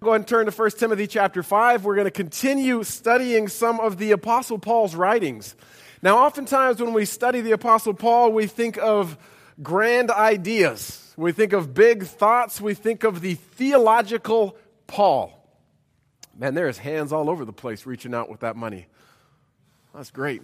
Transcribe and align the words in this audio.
Go 0.00 0.10
ahead 0.10 0.20
and 0.20 0.28
turn 0.28 0.44
to 0.44 0.52
1 0.52 0.70
Timothy 0.72 1.06
chapter 1.06 1.42
5. 1.42 1.84
We're 1.86 1.94
going 1.94 2.04
to 2.04 2.10
continue 2.10 2.84
studying 2.84 3.48
some 3.48 3.80
of 3.80 3.96
the 3.96 4.10
Apostle 4.10 4.58
Paul's 4.58 4.94
writings. 4.94 5.56
Now, 6.02 6.18
oftentimes 6.18 6.82
when 6.82 6.92
we 6.92 7.06
study 7.06 7.40
the 7.40 7.52
Apostle 7.52 7.94
Paul, 7.94 8.32
we 8.32 8.46
think 8.46 8.76
of 8.76 9.16
grand 9.62 10.10
ideas. 10.10 11.14
We 11.16 11.32
think 11.32 11.54
of 11.54 11.72
big 11.72 12.04
thoughts. 12.04 12.60
We 12.60 12.74
think 12.74 13.04
of 13.04 13.22
the 13.22 13.34
theological 13.34 14.58
Paul. 14.86 15.32
Man, 16.36 16.52
there's 16.52 16.76
hands 16.76 17.10
all 17.10 17.30
over 17.30 17.46
the 17.46 17.52
place 17.54 17.86
reaching 17.86 18.12
out 18.12 18.28
with 18.28 18.40
that 18.40 18.54
money. 18.54 18.88
That's 19.94 20.10
great. 20.10 20.42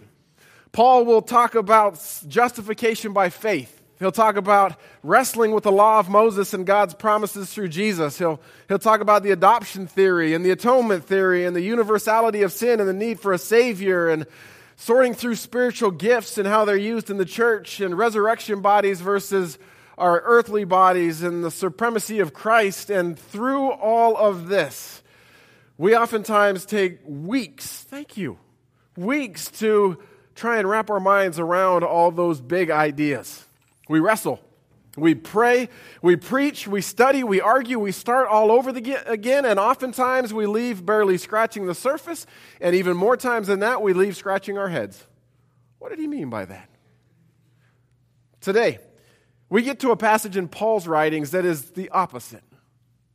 Paul 0.73 1.05
will 1.05 1.21
talk 1.21 1.55
about 1.55 2.03
justification 2.27 3.13
by 3.13 3.29
faith. 3.29 3.82
He'll 4.03 4.11
talk 4.11 4.35
about 4.35 4.81
wrestling 5.05 5.53
with 5.53 5.63
the 5.63 5.71
law 5.71 6.01
of 6.01 6.09
Moses 6.09 6.53
and 6.55 6.67
God's 6.67 6.93
promises 6.93 7.55
through 7.55 7.69
Jesus. 7.69 8.19
He'll, 8.19 8.41
he'll 8.67 8.81
talk 8.81 9.01
about 9.01 9.23
the 9.23 9.31
adoption 9.31 9.87
theory 9.87 10.35
and 10.35 10.45
the 10.45 10.51
atonement 10.51 11.05
theory 11.05 11.47
and 11.47 11.55
the 11.55 11.61
universality 11.61 12.43
of 12.43 12.53
sin 12.53 12.81
and 12.81 12.89
the 12.89 12.93
need 12.93 13.21
for 13.21 13.33
a 13.33 13.39
Savior 13.39 14.09
and 14.09 14.27
sorting 14.75 15.15
through 15.15 15.37
spiritual 15.37 15.93
gifts 15.93 16.37
and 16.37 16.49
how 16.49 16.65
they're 16.65 16.77
used 16.77 17.11
in 17.11 17.17
the 17.17 17.25
church 17.25 17.79
and 17.79 17.97
resurrection 17.97 18.61
bodies 18.61 19.01
versus 19.01 19.57
our 19.97 20.21
earthly 20.23 20.65
bodies 20.65 21.23
and 21.23 21.45
the 21.45 21.51
supremacy 21.53 22.19
of 22.19 22.35
Christ. 22.35 22.91
And 22.91 23.17
through 23.17 23.71
all 23.71 24.17
of 24.17 24.49
this, 24.49 25.01
we 25.79 25.95
oftentimes 25.95 26.67
take 26.67 26.99
weeks, 27.07 27.85
thank 27.85 28.17
you, 28.17 28.37
weeks 28.97 29.49
to 29.61 30.03
try 30.35 30.59
and 30.59 30.69
wrap 30.69 30.91
our 30.91 30.99
minds 30.99 31.39
around 31.39 31.85
all 31.85 32.11
those 32.11 32.41
big 32.41 32.69
ideas. 32.69 33.47
We 33.93 34.01
wrestle. 34.01 34.41
We 34.97 35.15
pray, 35.15 35.69
we 36.01 36.17
preach, 36.17 36.67
we 36.67 36.81
study, 36.81 37.25
we 37.25 37.43
argue, 37.43 37.79
we 37.79 37.93
start 37.93 38.27
all 38.27 38.51
over 38.51 38.73
the, 38.73 38.95
again, 39.07 39.45
and 39.45 39.59
oftentimes 39.59 40.33
we 40.33 40.47
leave 40.47 40.85
barely 40.85 41.19
scratching 41.19 41.67
the 41.67 41.75
surface, 41.75 42.27
and 42.59 42.75
even 42.75 42.97
more 42.97 43.19
times 43.19 43.49
than 43.49 43.61
that, 43.61 43.83
we 43.83 43.93
leave 43.93 44.17
scratching 44.17 44.57
our 44.57 44.69
heads. 44.69 45.07
What 45.79 45.91
did 45.91 45.99
he 45.99 46.07
mean 46.07 46.31
by 46.31 46.47
that? 46.47 46.71
Today, 48.41 48.79
we 49.51 49.63
get 49.63 49.79
to 49.81 49.91
a 49.91 49.97
passage 49.97 50.39
in 50.39 50.49
Paul's 50.49 50.87
writings 50.87 51.33
that 51.33 51.45
is 51.45 51.73
the 51.73 51.91
opposite. 51.91 52.45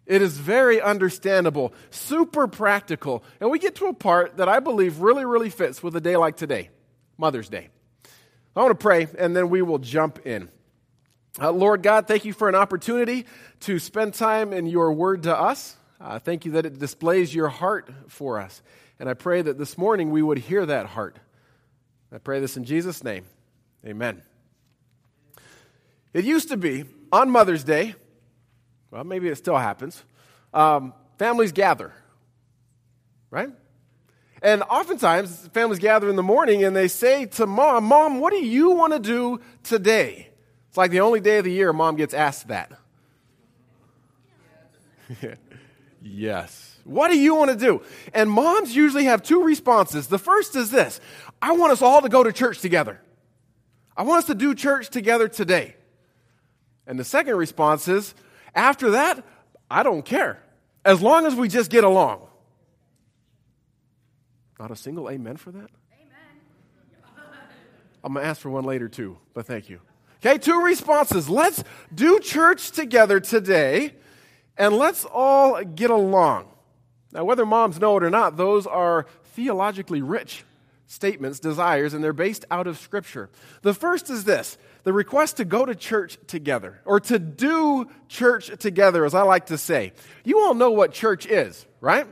It 0.05 0.21
is 0.21 0.37
very 0.37 0.79
understandable, 0.79 1.73
super 1.89 2.47
practical, 2.47 3.23
and 3.39 3.49
we 3.49 3.57
get 3.57 3.75
to 3.75 3.87
a 3.87 3.93
part 3.93 4.37
that 4.37 4.47
I 4.47 4.59
believe 4.59 4.99
really, 4.99 5.25
really 5.25 5.49
fits 5.49 5.81
with 5.81 5.95
a 5.95 6.01
day 6.01 6.17
like 6.17 6.37
today, 6.37 6.69
Mother's 7.17 7.49
Day. 7.49 7.69
I 8.55 8.61
want 8.61 8.71
to 8.71 8.83
pray, 8.83 9.07
and 9.17 9.35
then 9.35 9.49
we 9.49 9.61
will 9.63 9.79
jump 9.79 10.25
in. 10.25 10.49
Uh, 11.39 11.51
Lord 11.51 11.83
God, 11.83 12.07
thank 12.07 12.25
you 12.25 12.33
for 12.33 12.49
an 12.49 12.55
opportunity 12.55 13.25
to 13.61 13.77
spend 13.77 14.15
time 14.15 14.53
in 14.53 14.65
your 14.65 14.91
word 14.91 15.23
to 15.23 15.37
us. 15.37 15.75
Uh, 16.01 16.17
thank 16.17 16.45
you 16.45 16.53
that 16.53 16.65
it 16.65 16.79
displays 16.79 17.33
your 17.33 17.47
heart 17.47 17.91
for 18.07 18.39
us. 18.39 18.61
And 18.99 19.07
I 19.07 19.13
pray 19.13 19.43
that 19.43 19.57
this 19.57 19.77
morning 19.77 20.09
we 20.09 20.23
would 20.23 20.39
hear 20.39 20.65
that 20.65 20.87
heart. 20.87 21.17
I 22.11 22.17
pray 22.17 22.39
this 22.39 22.57
in 22.57 22.63
Jesus' 22.63 23.03
name. 23.03 23.25
Amen. 23.85 24.23
It 26.11 26.25
used 26.25 26.49
to 26.49 26.57
be 26.57 26.85
on 27.11 27.29
Mother's 27.29 27.63
Day, 27.63 27.93
well, 28.89 29.03
maybe 29.03 29.27
it 29.27 29.37
still 29.37 29.57
happens, 29.57 30.03
um, 30.55 30.93
families 31.19 31.51
gather, 31.51 31.93
right? 33.29 33.51
And 34.41 34.63
oftentimes, 34.63 35.47
families 35.49 35.79
gather 35.79 36.09
in 36.09 36.15
the 36.15 36.23
morning 36.23 36.63
and 36.63 36.75
they 36.75 36.87
say 36.87 37.25
to 37.25 37.45
mom, 37.45 37.83
Mom, 37.83 38.19
what 38.19 38.31
do 38.31 38.43
you 38.43 38.71
want 38.71 38.93
to 38.93 38.99
do 38.99 39.39
today? 39.61 40.29
It's 40.69 40.77
like 40.77 40.91
the 40.91 41.01
only 41.01 41.19
day 41.19 41.37
of 41.39 41.45
the 41.45 41.51
year 41.51 41.73
mom 41.73 41.95
gets 41.95 42.13
asked 42.13 42.47
that. 42.49 42.71
yes. 46.01 46.77
What 46.83 47.09
do 47.09 47.17
you 47.17 47.35
want 47.35 47.51
to 47.51 47.57
do? 47.57 47.81
And 48.13 48.29
moms 48.29 48.75
usually 48.75 49.05
have 49.05 49.21
two 49.21 49.43
responses. 49.43 50.07
The 50.07 50.17
first 50.17 50.55
is 50.55 50.71
this 50.71 50.99
I 51.41 51.53
want 51.53 51.71
us 51.73 51.81
all 51.81 52.01
to 52.01 52.09
go 52.09 52.23
to 52.23 52.31
church 52.31 52.59
together. 52.59 53.01
I 53.95 54.03
want 54.03 54.19
us 54.19 54.25
to 54.25 54.35
do 54.35 54.53
church 54.53 54.89
together 54.89 55.27
today. 55.27 55.75
And 56.85 56.97
the 56.97 57.03
second 57.03 57.35
response 57.35 57.87
is 57.87 58.13
after 58.55 58.91
that, 58.91 59.23
I 59.69 59.83
don't 59.83 60.05
care. 60.05 60.41
As 60.85 61.01
long 61.01 61.25
as 61.25 61.35
we 61.35 61.49
just 61.49 61.69
get 61.69 61.83
along. 61.83 62.21
Not 64.59 64.71
a 64.71 64.75
single 64.75 65.09
amen 65.09 65.37
for 65.37 65.51
that? 65.51 65.69
Amen. 65.91 66.09
I'm 68.03 68.13
going 68.13 68.23
to 68.23 68.29
ask 68.29 68.39
for 68.41 68.49
one 68.49 68.63
later 68.63 68.87
too, 68.87 69.17
but 69.33 69.45
thank 69.45 69.69
you. 69.69 69.81
Okay, 70.27 70.37
two 70.37 70.61
responses. 70.61 71.29
Let's 71.29 71.63
do 71.95 72.19
church 72.19 72.71
together 72.71 73.21
today 73.21 73.93
and 74.57 74.75
let's 74.75 75.05
all 75.05 75.63
get 75.63 75.89
along. 75.89 76.49
Now, 77.13 77.23
whether 77.23 77.45
moms 77.45 77.79
know 77.79 77.95
it 77.95 78.03
or 78.03 78.09
not, 78.09 78.35
those 78.35 78.67
are 78.67 79.05
theologically 79.35 80.01
rich 80.01 80.43
statements, 80.85 81.39
desires, 81.39 81.93
and 81.93 82.03
they're 82.03 82.11
based 82.11 82.43
out 82.51 82.67
of 82.67 82.77
Scripture. 82.77 83.29
The 83.61 83.73
first 83.73 84.09
is 84.09 84.25
this 84.25 84.57
the 84.83 84.91
request 84.91 85.37
to 85.37 85.45
go 85.45 85.65
to 85.65 85.73
church 85.73 86.17
together, 86.27 86.81
or 86.83 86.99
to 86.99 87.19
do 87.19 87.89
church 88.09 88.51
together, 88.59 89.05
as 89.05 89.13
I 89.13 89.21
like 89.21 89.45
to 89.45 89.57
say. 89.57 89.93
You 90.25 90.41
all 90.41 90.55
know 90.55 90.71
what 90.71 90.91
church 90.91 91.25
is, 91.25 91.65
right? 91.79 92.05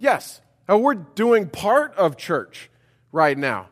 Yes. 0.00 0.40
Now, 0.68 0.78
we're 0.78 0.94
doing 0.94 1.48
part 1.48 1.94
of 1.94 2.16
church 2.16 2.70
right 3.12 3.38
now. 3.38 3.68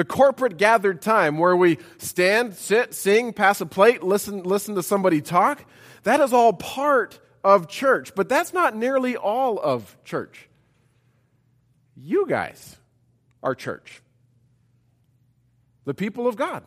The 0.00 0.04
corporate 0.06 0.56
gathered 0.56 1.02
time 1.02 1.36
where 1.36 1.54
we 1.54 1.76
stand, 1.98 2.54
sit, 2.54 2.94
sing, 2.94 3.34
pass 3.34 3.60
a 3.60 3.66
plate, 3.66 4.02
listen, 4.02 4.44
listen 4.44 4.76
to 4.76 4.82
somebody 4.82 5.20
talk, 5.20 5.62
that 6.04 6.20
is 6.20 6.32
all 6.32 6.54
part 6.54 7.20
of 7.44 7.68
church. 7.68 8.14
But 8.14 8.26
that's 8.26 8.54
not 8.54 8.74
nearly 8.74 9.14
all 9.14 9.60
of 9.60 9.94
church. 10.02 10.48
You 11.94 12.24
guys 12.26 12.78
are 13.42 13.54
church. 13.54 14.00
The 15.84 15.92
people 15.92 16.26
of 16.26 16.34
God 16.34 16.62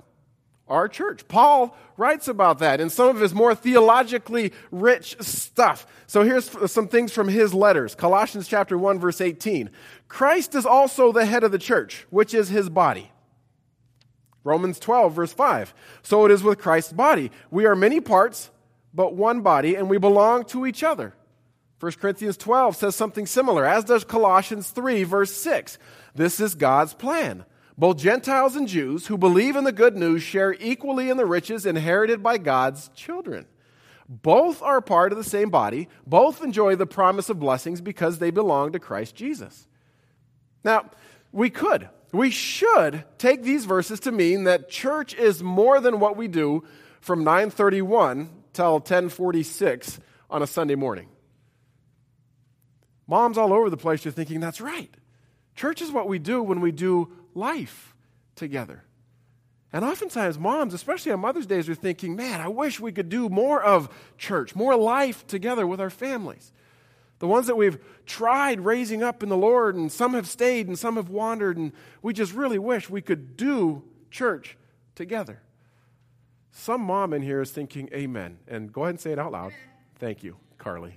are 0.67 0.87
church. 0.87 1.27
Paul 1.27 1.75
writes 1.97 2.27
about 2.27 2.59
that 2.59 2.79
in 2.79 2.91
some 2.91 3.09
of 3.09 3.19
his 3.19 3.33
more 3.33 3.55
theologically 3.55 4.53
rich 4.69 5.19
stuff. 5.21 5.87
So 6.05 6.21
here's 6.21 6.71
some 6.71 6.87
things 6.87 7.11
from 7.11 7.29
his 7.29 7.51
letters. 7.51 7.95
Colossians 7.95 8.47
chapter 8.47 8.77
1 8.77 8.99
verse 8.99 9.21
18. 9.21 9.71
Christ 10.07 10.53
is 10.53 10.67
also 10.67 11.11
the 11.11 11.25
head 11.25 11.43
of 11.43 11.51
the 11.51 11.57
church, 11.57 12.05
which 12.11 12.35
is 12.35 12.49
his 12.49 12.69
body 12.69 13.09
Romans 14.43 14.79
12, 14.79 15.13
verse 15.13 15.33
5. 15.33 15.73
So 16.01 16.25
it 16.25 16.31
is 16.31 16.43
with 16.43 16.59
Christ's 16.59 16.93
body. 16.93 17.31
We 17.49 17.65
are 17.65 17.75
many 17.75 17.99
parts, 17.99 18.49
but 18.93 19.15
one 19.15 19.41
body, 19.41 19.75
and 19.75 19.89
we 19.89 19.97
belong 19.97 20.45
to 20.45 20.65
each 20.65 20.83
other. 20.83 21.13
1 21.79 21.91
Corinthians 21.93 22.37
12 22.37 22.75
says 22.75 22.95
something 22.95 23.25
similar, 23.25 23.65
as 23.65 23.83
does 23.83 24.03
Colossians 24.03 24.69
3, 24.69 25.03
verse 25.03 25.33
6. 25.33 25.77
This 26.15 26.39
is 26.39 26.55
God's 26.55 26.93
plan. 26.93 27.45
Both 27.77 27.97
Gentiles 27.97 28.55
and 28.55 28.67
Jews 28.67 29.07
who 29.07 29.17
believe 29.17 29.55
in 29.55 29.63
the 29.63 29.71
good 29.71 29.97
news 29.97 30.21
share 30.21 30.53
equally 30.59 31.09
in 31.09 31.17
the 31.17 31.25
riches 31.25 31.65
inherited 31.65 32.21
by 32.21 32.37
God's 32.37 32.89
children. 32.89 33.47
Both 34.07 34.61
are 34.61 34.79
part 34.81 35.11
of 35.11 35.17
the 35.17 35.23
same 35.23 35.49
body, 35.49 35.87
both 36.05 36.43
enjoy 36.43 36.75
the 36.75 36.85
promise 36.85 37.29
of 37.29 37.39
blessings 37.39 37.81
because 37.81 38.19
they 38.19 38.31
belong 38.31 38.73
to 38.73 38.79
Christ 38.79 39.15
Jesus. 39.15 39.67
Now, 40.63 40.91
we 41.31 41.49
could 41.49 41.89
we 42.13 42.29
should 42.29 43.03
take 43.17 43.43
these 43.43 43.65
verses 43.65 43.99
to 44.01 44.11
mean 44.11 44.45
that 44.45 44.69
church 44.69 45.13
is 45.15 45.43
more 45.43 45.81
than 45.81 45.99
what 45.99 46.15
we 46.15 46.27
do 46.27 46.63
from 47.01 47.23
931 47.23 48.29
till 48.53 48.73
1046 48.73 49.99
on 50.29 50.41
a 50.41 50.47
Sunday 50.47 50.75
morning. 50.75 51.09
Moms 53.07 53.37
all 53.37 53.51
over 53.51 53.69
the 53.69 53.77
place 53.77 54.05
are 54.05 54.11
thinking 54.11 54.39
that's 54.39 54.61
right. 54.61 54.93
Church 55.55 55.81
is 55.81 55.91
what 55.91 56.07
we 56.07 56.19
do 56.19 56.41
when 56.41 56.61
we 56.61 56.71
do 56.71 57.11
life 57.33 57.93
together. 58.35 58.83
And 59.71 59.83
oftentimes, 59.83 60.37
moms, 60.37 60.75
especially 60.75 61.11
on 61.11 61.19
Mother's 61.19 61.47
Days, 61.47 61.67
are 61.67 61.75
thinking, 61.75 62.15
man, 62.15 62.39
I 62.41 62.47
wish 62.47 62.79
we 62.79 62.91
could 62.91 63.09
do 63.09 63.27
more 63.27 63.61
of 63.61 63.89
church, 64.19 64.55
more 64.55 64.75
life 64.75 65.25
together 65.25 65.65
with 65.65 65.81
our 65.81 65.89
families. 65.89 66.51
The 67.23 67.27
ones 67.27 67.47
that 67.47 67.55
we've 67.55 67.79
tried 68.05 68.59
raising 68.59 69.01
up 69.01 69.23
in 69.23 69.29
the 69.29 69.37
Lord, 69.37 69.75
and 69.75 69.89
some 69.89 70.13
have 70.13 70.27
stayed 70.27 70.67
and 70.67 70.77
some 70.77 70.97
have 70.97 71.07
wandered, 71.07 71.55
and 71.55 71.71
we 72.01 72.11
just 72.11 72.33
really 72.33 72.59
wish 72.59 72.89
we 72.89 73.01
could 73.01 73.37
do 73.37 73.81
church 74.11 74.57
together. 74.93 75.41
Some 76.51 76.81
mom 76.81 77.13
in 77.13 77.21
here 77.21 77.39
is 77.39 77.49
thinking, 77.49 77.87
Amen. 77.93 78.39
And 78.45 78.73
go 78.73 78.81
ahead 78.81 78.95
and 78.95 78.99
say 78.99 79.13
it 79.13 79.19
out 79.19 79.31
loud. 79.31 79.53
Thank 79.99 80.21
you, 80.21 80.35
Carly. 80.57 80.95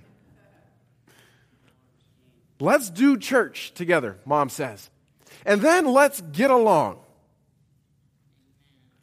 Let's 2.59 2.89
do 2.89 3.17
church 3.17 3.73
together, 3.73 4.17
mom 4.25 4.49
says. 4.49 4.89
And 5.45 5.61
then 5.61 5.85
let's 5.85 6.19
get 6.19 6.51
along. 6.51 6.99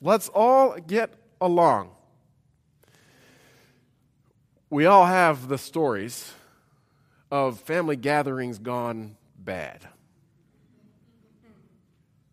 Let's 0.03 0.29
all 0.29 0.77
get 0.79 1.15
along. 1.41 1.89
We 4.69 4.85
all 4.85 5.07
have 5.07 5.49
the 5.49 5.57
stories 5.57 6.35
of 7.35 7.59
family 7.59 7.97
gatherings 7.97 8.61
gone 8.61 9.17
bad. 9.37 9.89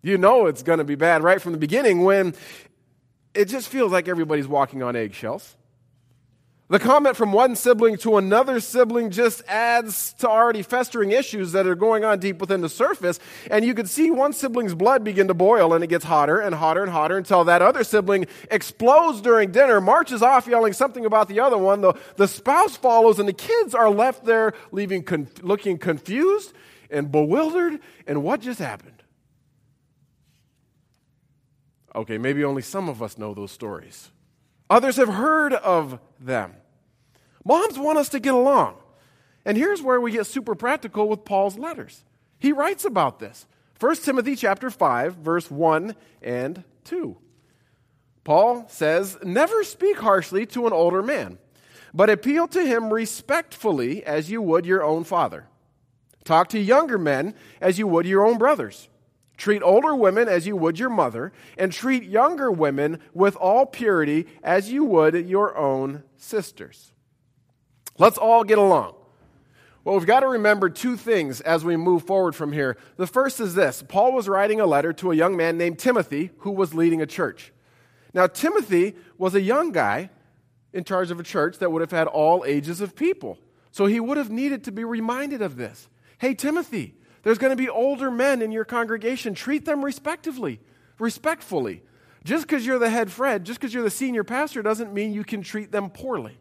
You 0.03 0.19
know 0.19 0.45
it's 0.45 0.61
going 0.61 0.77
to 0.77 0.83
be 0.83 0.93
bad 0.93 1.23
right 1.23 1.41
from 1.41 1.53
the 1.53 1.57
beginning 1.57 2.03
when 2.03 2.35
it 3.33 3.45
just 3.45 3.67
feels 3.67 3.91
like 3.91 4.07
everybody's 4.07 4.47
walking 4.47 4.83
on 4.83 4.95
eggshells. 4.95 5.57
The 6.71 6.79
comment 6.79 7.17
from 7.17 7.33
one 7.33 7.57
sibling 7.57 7.97
to 7.97 8.15
another 8.15 8.61
sibling 8.61 9.09
just 9.09 9.43
adds 9.45 10.13
to 10.19 10.29
already 10.29 10.61
festering 10.61 11.11
issues 11.11 11.51
that 11.51 11.67
are 11.67 11.75
going 11.75 12.05
on 12.05 12.19
deep 12.19 12.39
within 12.39 12.61
the 12.61 12.69
surface. 12.69 13.19
And 13.51 13.65
you 13.65 13.73
could 13.73 13.89
see 13.89 14.09
one 14.09 14.31
sibling's 14.31 14.73
blood 14.73 15.03
begin 15.03 15.27
to 15.27 15.33
boil, 15.33 15.73
and 15.73 15.83
it 15.83 15.87
gets 15.87 16.05
hotter 16.05 16.39
and 16.39 16.55
hotter 16.55 16.83
and 16.83 16.93
hotter 16.93 17.17
until 17.17 17.43
that 17.43 17.61
other 17.61 17.83
sibling 17.83 18.25
explodes 18.49 19.19
during 19.19 19.51
dinner, 19.51 19.81
marches 19.81 20.21
off 20.21 20.47
yelling 20.47 20.71
something 20.71 21.05
about 21.05 21.27
the 21.27 21.41
other 21.41 21.57
one. 21.57 21.81
The, 21.81 21.93
the 22.15 22.25
spouse 22.25 22.77
follows, 22.77 23.19
and 23.19 23.27
the 23.27 23.33
kids 23.33 23.75
are 23.75 23.89
left 23.89 24.23
there 24.23 24.53
leaving 24.71 25.05
looking 25.41 25.77
confused 25.77 26.53
and 26.89 27.11
bewildered. 27.11 27.81
And 28.07 28.23
what 28.23 28.39
just 28.39 28.59
happened? 28.59 29.03
Okay, 31.93 32.17
maybe 32.17 32.45
only 32.45 32.61
some 32.61 32.87
of 32.87 33.03
us 33.03 33.17
know 33.17 33.33
those 33.33 33.51
stories. 33.51 34.09
Others 34.69 34.95
have 34.95 35.09
heard 35.09 35.51
of 35.53 35.99
them. 36.17 36.53
Moms 37.43 37.77
want 37.77 37.97
us 37.97 38.09
to 38.09 38.19
get 38.19 38.33
along. 38.33 38.75
And 39.45 39.57
here's 39.57 39.81
where 39.81 39.99
we 39.99 40.11
get 40.11 40.27
super 40.27 40.55
practical 40.55 41.09
with 41.09 41.25
Paul's 41.25 41.57
letters. 41.57 42.03
He 42.37 42.51
writes 42.51 42.85
about 42.85 43.19
this. 43.19 43.47
1 43.79 43.95
Timothy 43.97 44.35
chapter 44.35 44.69
5 44.69 45.15
verse 45.15 45.49
1 45.49 45.95
and 46.21 46.63
2. 46.83 47.17
Paul 48.23 48.65
says, 48.69 49.17
"Never 49.23 49.63
speak 49.63 49.97
harshly 49.97 50.45
to 50.47 50.67
an 50.67 50.73
older 50.73 51.01
man, 51.01 51.39
but 51.91 52.09
appeal 52.09 52.47
to 52.49 52.63
him 52.63 52.93
respectfully 52.93 54.03
as 54.05 54.29
you 54.29 54.41
would 54.43 54.65
your 54.65 54.83
own 54.83 55.03
father. 55.03 55.47
Talk 56.23 56.49
to 56.49 56.59
younger 56.59 56.99
men 56.99 57.33
as 57.59 57.79
you 57.79 57.87
would 57.87 58.05
your 58.05 58.23
own 58.23 58.37
brothers. 58.37 58.89
Treat 59.37 59.63
older 59.63 59.95
women 59.95 60.29
as 60.29 60.45
you 60.45 60.55
would 60.55 60.77
your 60.77 60.91
mother, 60.91 61.33
and 61.57 61.71
treat 61.71 62.03
younger 62.03 62.51
women 62.51 62.99
with 63.11 63.35
all 63.37 63.65
purity 63.65 64.27
as 64.43 64.71
you 64.71 64.83
would 64.83 65.15
your 65.27 65.57
own 65.57 66.03
sisters." 66.15 66.90
Let's 67.97 68.17
all 68.17 68.43
get 68.43 68.57
along. 68.57 68.95
Well, 69.83 69.95
we've 69.95 70.05
got 70.05 70.19
to 70.19 70.27
remember 70.27 70.69
two 70.69 70.95
things 70.95 71.41
as 71.41 71.65
we 71.65 71.75
move 71.75 72.03
forward 72.03 72.35
from 72.35 72.51
here. 72.51 72.77
The 72.97 73.07
first 73.07 73.39
is 73.39 73.55
this 73.55 73.83
Paul 73.87 74.13
was 74.13 74.29
writing 74.29 74.59
a 74.59 74.65
letter 74.65 74.93
to 74.93 75.11
a 75.11 75.15
young 75.15 75.35
man 75.35 75.57
named 75.57 75.79
Timothy 75.79 76.31
who 76.39 76.51
was 76.51 76.73
leading 76.73 77.01
a 77.01 77.07
church. 77.07 77.51
Now, 78.13 78.27
Timothy 78.27 78.95
was 79.17 79.33
a 79.35 79.41
young 79.41 79.71
guy 79.71 80.09
in 80.73 80.83
charge 80.83 81.11
of 81.11 81.19
a 81.19 81.23
church 81.23 81.57
that 81.59 81.71
would 81.71 81.81
have 81.81 81.91
had 81.91 82.07
all 82.07 82.45
ages 82.45 82.81
of 82.81 82.95
people. 82.95 83.39
So 83.71 83.85
he 83.85 83.99
would 83.99 84.17
have 84.17 84.29
needed 84.29 84.65
to 84.65 84.71
be 84.71 84.83
reminded 84.83 85.41
of 85.41 85.55
this. 85.55 85.87
Hey, 86.17 86.33
Timothy, 86.33 86.93
there's 87.23 87.37
going 87.37 87.51
to 87.51 87.61
be 87.61 87.69
older 87.69 88.11
men 88.11 88.41
in 88.41 88.51
your 88.51 88.65
congregation. 88.65 89.33
Treat 89.33 89.65
them 89.65 89.83
respectively, 89.83 90.59
respectfully. 90.99 91.81
Just 92.23 92.45
because 92.45 92.65
you're 92.65 92.79
the 92.79 92.89
head 92.89 93.11
Fred, 93.11 93.45
just 93.45 93.59
because 93.59 93.73
you're 93.73 93.83
the 93.83 93.89
senior 93.89 94.23
pastor, 94.23 94.61
doesn't 94.61 94.93
mean 94.93 95.13
you 95.13 95.23
can 95.23 95.41
treat 95.41 95.71
them 95.71 95.89
poorly. 95.89 96.37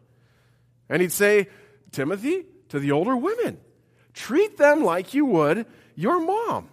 And 0.91 1.01
he'd 1.01 1.13
say, 1.13 1.47
Timothy, 1.91 2.45
to 2.69 2.79
the 2.79 2.91
older 2.91 3.15
women, 3.15 3.57
treat 4.13 4.57
them 4.57 4.83
like 4.83 5.13
you 5.13 5.25
would 5.25 5.65
your 5.95 6.19
mom. 6.19 6.69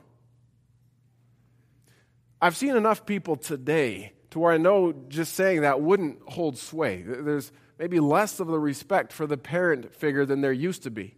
I've 2.42 2.56
seen 2.56 2.76
enough 2.76 3.06
people 3.06 3.36
today 3.36 4.12
to 4.30 4.40
where 4.40 4.52
I 4.52 4.56
know 4.58 4.92
just 5.08 5.34
saying 5.34 5.62
that 5.62 5.80
wouldn't 5.80 6.20
hold 6.26 6.58
sway. 6.58 7.02
There's 7.02 7.52
maybe 7.78 8.00
less 8.00 8.40
of 8.40 8.48
the 8.48 8.58
respect 8.58 9.12
for 9.12 9.26
the 9.26 9.36
parent 9.36 9.94
figure 9.94 10.26
than 10.26 10.40
there 10.40 10.52
used 10.52 10.82
to 10.82 10.90
be. 10.90 11.14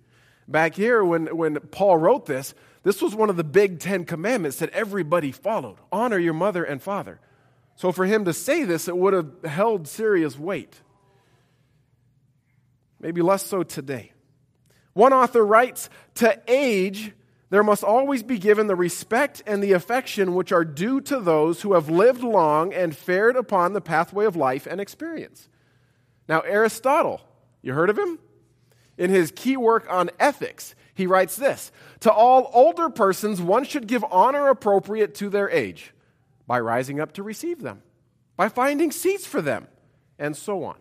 Back 0.46 0.74
here, 0.74 1.02
when, 1.02 1.34
when 1.34 1.56
Paul 1.56 1.96
wrote 1.96 2.26
this, 2.26 2.54
this 2.82 3.00
was 3.00 3.14
one 3.14 3.30
of 3.30 3.36
the 3.36 3.44
big 3.44 3.80
Ten 3.80 4.04
Commandments 4.04 4.58
that 4.58 4.70
everybody 4.70 5.32
followed 5.32 5.76
honor 5.90 6.18
your 6.18 6.34
mother 6.34 6.64
and 6.64 6.82
father. 6.82 7.18
So 7.76 7.92
for 7.92 8.04
him 8.04 8.26
to 8.26 8.34
say 8.34 8.64
this, 8.64 8.88
it 8.88 8.96
would 8.96 9.14
have 9.14 9.44
held 9.44 9.88
serious 9.88 10.38
weight 10.38 10.82
maybe 13.00 13.22
less 13.22 13.44
so 13.44 13.62
today. 13.62 14.12
One 14.92 15.12
author 15.12 15.44
writes 15.44 15.88
To 16.16 16.40
age, 16.46 17.12
there 17.50 17.62
must 17.64 17.82
always 17.82 18.22
be 18.22 18.38
given 18.38 18.66
the 18.66 18.76
respect 18.76 19.42
and 19.46 19.62
the 19.62 19.72
affection 19.72 20.34
which 20.34 20.52
are 20.52 20.64
due 20.64 21.00
to 21.02 21.18
those 21.18 21.62
who 21.62 21.74
have 21.74 21.90
lived 21.90 22.22
long 22.22 22.72
and 22.72 22.96
fared 22.96 23.36
upon 23.36 23.72
the 23.72 23.80
pathway 23.80 24.24
of 24.24 24.36
life 24.36 24.66
and 24.66 24.80
experience. 24.80 25.48
Now, 26.28 26.40
Aristotle, 26.40 27.20
you 27.62 27.72
heard 27.72 27.90
of 27.90 27.98
him? 27.98 28.18
In 28.96 29.10
his 29.10 29.32
key 29.34 29.56
work 29.56 29.86
on 29.90 30.10
ethics, 30.20 30.74
he 30.94 31.06
writes 31.06 31.36
this 31.36 31.72
To 32.00 32.12
all 32.12 32.50
older 32.52 32.88
persons, 32.88 33.40
one 33.40 33.64
should 33.64 33.86
give 33.86 34.04
honor 34.10 34.48
appropriate 34.48 35.14
to 35.16 35.28
their 35.28 35.50
age 35.50 35.92
by 36.46 36.60
rising 36.60 37.00
up 37.00 37.12
to 37.12 37.22
receive 37.22 37.62
them, 37.62 37.82
by 38.36 38.48
finding 38.48 38.92
seats 38.92 39.26
for 39.26 39.40
them, 39.40 39.66
and 40.18 40.36
so 40.36 40.64
on. 40.64 40.76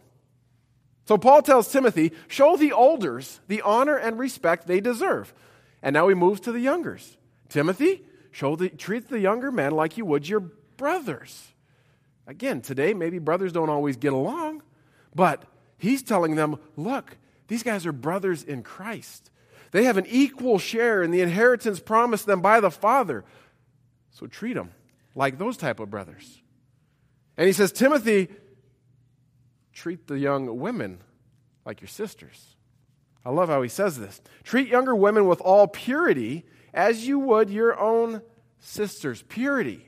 So 1.10 1.18
Paul 1.18 1.42
tells 1.42 1.72
Timothy, 1.72 2.12
show 2.28 2.56
the 2.56 2.70
elders 2.70 3.40
the 3.48 3.64
honor 3.64 3.96
and 3.96 4.20
respect 4.20 4.68
they 4.68 4.80
deserve. 4.80 5.34
And 5.82 5.96
now 5.96 6.08
he 6.08 6.14
moves 6.14 6.40
to 6.42 6.52
the 6.52 6.60
youngers. 6.60 7.18
Timothy, 7.48 8.04
show 8.30 8.56
the, 8.56 8.70
treat 8.70 9.10
the 9.10 9.20
younger 9.20 9.52
men 9.52 9.72
like 9.72 9.98
you 9.98 10.06
would 10.06 10.30
your 10.30 10.42
brothers. 10.78 11.48
Again, 12.28 12.62
today, 12.62 12.94
maybe 12.94 13.18
brothers 13.18 13.52
don't 13.52 13.72
always 13.72 13.98
get 13.98 14.14
along, 14.14 14.62
but 15.16 15.46
he's 15.80 16.04
telling 16.04 16.36
them, 16.36 16.60
look, 16.76 17.18
these 17.48 17.64
guys 17.64 17.88
are 17.88 17.92
brothers 17.92 18.44
in 18.44 18.62
Christ. 18.62 19.32
They 19.72 19.86
have 19.86 19.98
an 19.98 20.06
equal 20.08 20.60
share 20.60 21.02
in 21.02 21.10
the 21.10 21.22
inheritance 21.22 21.80
promised 21.80 22.28
them 22.28 22.42
by 22.42 22.60
the 22.60 22.70
Father. 22.70 23.26
So 24.12 24.28
treat 24.28 24.54
them 24.54 24.74
like 25.16 25.40
those 25.40 25.58
type 25.58 25.80
of 25.80 25.90
brothers. 25.90 26.44
And 27.36 27.48
he 27.48 27.54
says, 27.54 27.72
Timothy, 27.72 28.28
treat 29.80 30.08
the 30.08 30.20
young 30.20 30.60
women 30.60 31.00
like 31.66 31.80
your 31.80 31.88
sisters. 31.88 32.58
I 33.26 33.30
love 33.30 33.48
how 33.48 33.62
he 33.62 33.70
says 33.70 33.98
this. 33.98 34.22
Treat 34.44 34.68
younger 34.68 34.94
women 34.94 35.26
with 35.26 35.40
all 35.40 35.68
purity 35.68 36.46
as 36.74 37.08
you 37.08 37.18
would 37.20 37.50
your 37.50 37.80
own 37.80 38.22
sisters. 38.60 39.24
Purity. 39.30 39.88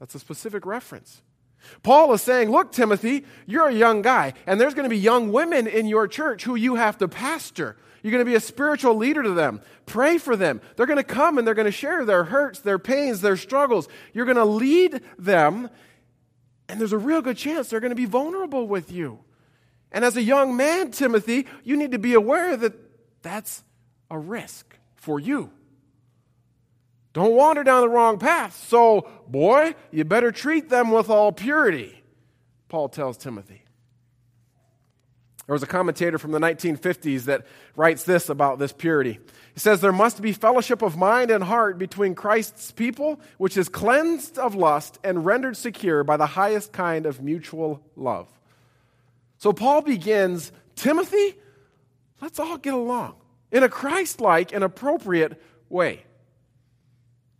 That's 0.00 0.16
a 0.16 0.18
specific 0.18 0.66
reference. 0.66 1.22
Paul 1.84 2.12
is 2.12 2.22
saying, 2.22 2.50
Look, 2.50 2.72
Timothy, 2.72 3.24
you're 3.46 3.68
a 3.68 3.74
young 3.74 4.02
guy, 4.02 4.34
and 4.46 4.60
there's 4.60 4.74
going 4.74 4.84
to 4.84 4.94
be 4.94 4.98
young 4.98 5.30
women 5.30 5.66
in 5.66 5.86
your 5.86 6.08
church 6.08 6.44
who 6.44 6.56
you 6.56 6.74
have 6.74 6.98
to 6.98 7.08
pastor. 7.08 7.76
You're 8.02 8.12
going 8.12 8.24
to 8.24 8.30
be 8.30 8.36
a 8.36 8.40
spiritual 8.40 8.96
leader 8.96 9.22
to 9.22 9.30
them. 9.30 9.60
Pray 9.84 10.18
for 10.18 10.36
them. 10.36 10.60
They're 10.74 10.86
going 10.86 10.96
to 10.96 11.04
come 11.04 11.38
and 11.38 11.46
they're 11.46 11.54
going 11.54 11.66
to 11.66 11.72
share 11.72 12.04
their 12.04 12.24
hurts, 12.24 12.60
their 12.60 12.78
pains, 12.78 13.20
their 13.20 13.36
struggles. 13.36 13.88
You're 14.12 14.26
going 14.26 14.36
to 14.36 14.44
lead 14.44 15.00
them 15.18 15.70
and 16.68 16.80
there's 16.80 16.92
a 16.92 16.98
real 16.98 17.22
good 17.22 17.36
chance 17.36 17.68
they're 17.68 17.80
going 17.80 17.90
to 17.90 17.96
be 17.96 18.06
vulnerable 18.06 18.66
with 18.66 18.90
you. 18.90 19.20
And 19.92 20.04
as 20.04 20.16
a 20.16 20.22
young 20.22 20.56
man, 20.56 20.90
Timothy, 20.90 21.46
you 21.64 21.76
need 21.76 21.92
to 21.92 21.98
be 21.98 22.14
aware 22.14 22.56
that 22.56 22.74
that's 23.22 23.62
a 24.10 24.18
risk 24.18 24.76
for 24.94 25.20
you. 25.20 25.50
Don't 27.12 27.34
wander 27.34 27.64
down 27.64 27.80
the 27.80 27.88
wrong 27.88 28.18
path. 28.18 28.54
So, 28.68 29.08
boy, 29.26 29.74
you 29.90 30.04
better 30.04 30.30
treat 30.30 30.68
them 30.68 30.90
with 30.90 31.08
all 31.08 31.32
purity, 31.32 32.02
Paul 32.68 32.88
tells 32.90 33.16
Timothy. 33.16 33.65
There 35.46 35.52
was 35.52 35.62
a 35.62 35.66
commentator 35.66 36.18
from 36.18 36.32
the 36.32 36.40
1950s 36.40 37.24
that 37.24 37.46
writes 37.76 38.02
this 38.02 38.28
about 38.28 38.58
this 38.58 38.72
purity. 38.72 39.20
He 39.54 39.60
says, 39.60 39.80
There 39.80 39.92
must 39.92 40.20
be 40.20 40.32
fellowship 40.32 40.82
of 40.82 40.96
mind 40.96 41.30
and 41.30 41.44
heart 41.44 41.78
between 41.78 42.16
Christ's 42.16 42.72
people, 42.72 43.20
which 43.38 43.56
is 43.56 43.68
cleansed 43.68 44.38
of 44.38 44.56
lust 44.56 44.98
and 45.04 45.24
rendered 45.24 45.56
secure 45.56 46.02
by 46.02 46.16
the 46.16 46.26
highest 46.26 46.72
kind 46.72 47.06
of 47.06 47.22
mutual 47.22 47.80
love. 47.94 48.28
So 49.38 49.52
Paul 49.52 49.82
begins 49.82 50.50
Timothy, 50.74 51.34
let's 52.20 52.40
all 52.40 52.58
get 52.58 52.74
along 52.74 53.14
in 53.52 53.62
a 53.62 53.68
Christ 53.68 54.20
like 54.20 54.52
and 54.52 54.64
appropriate 54.64 55.40
way. 55.68 56.04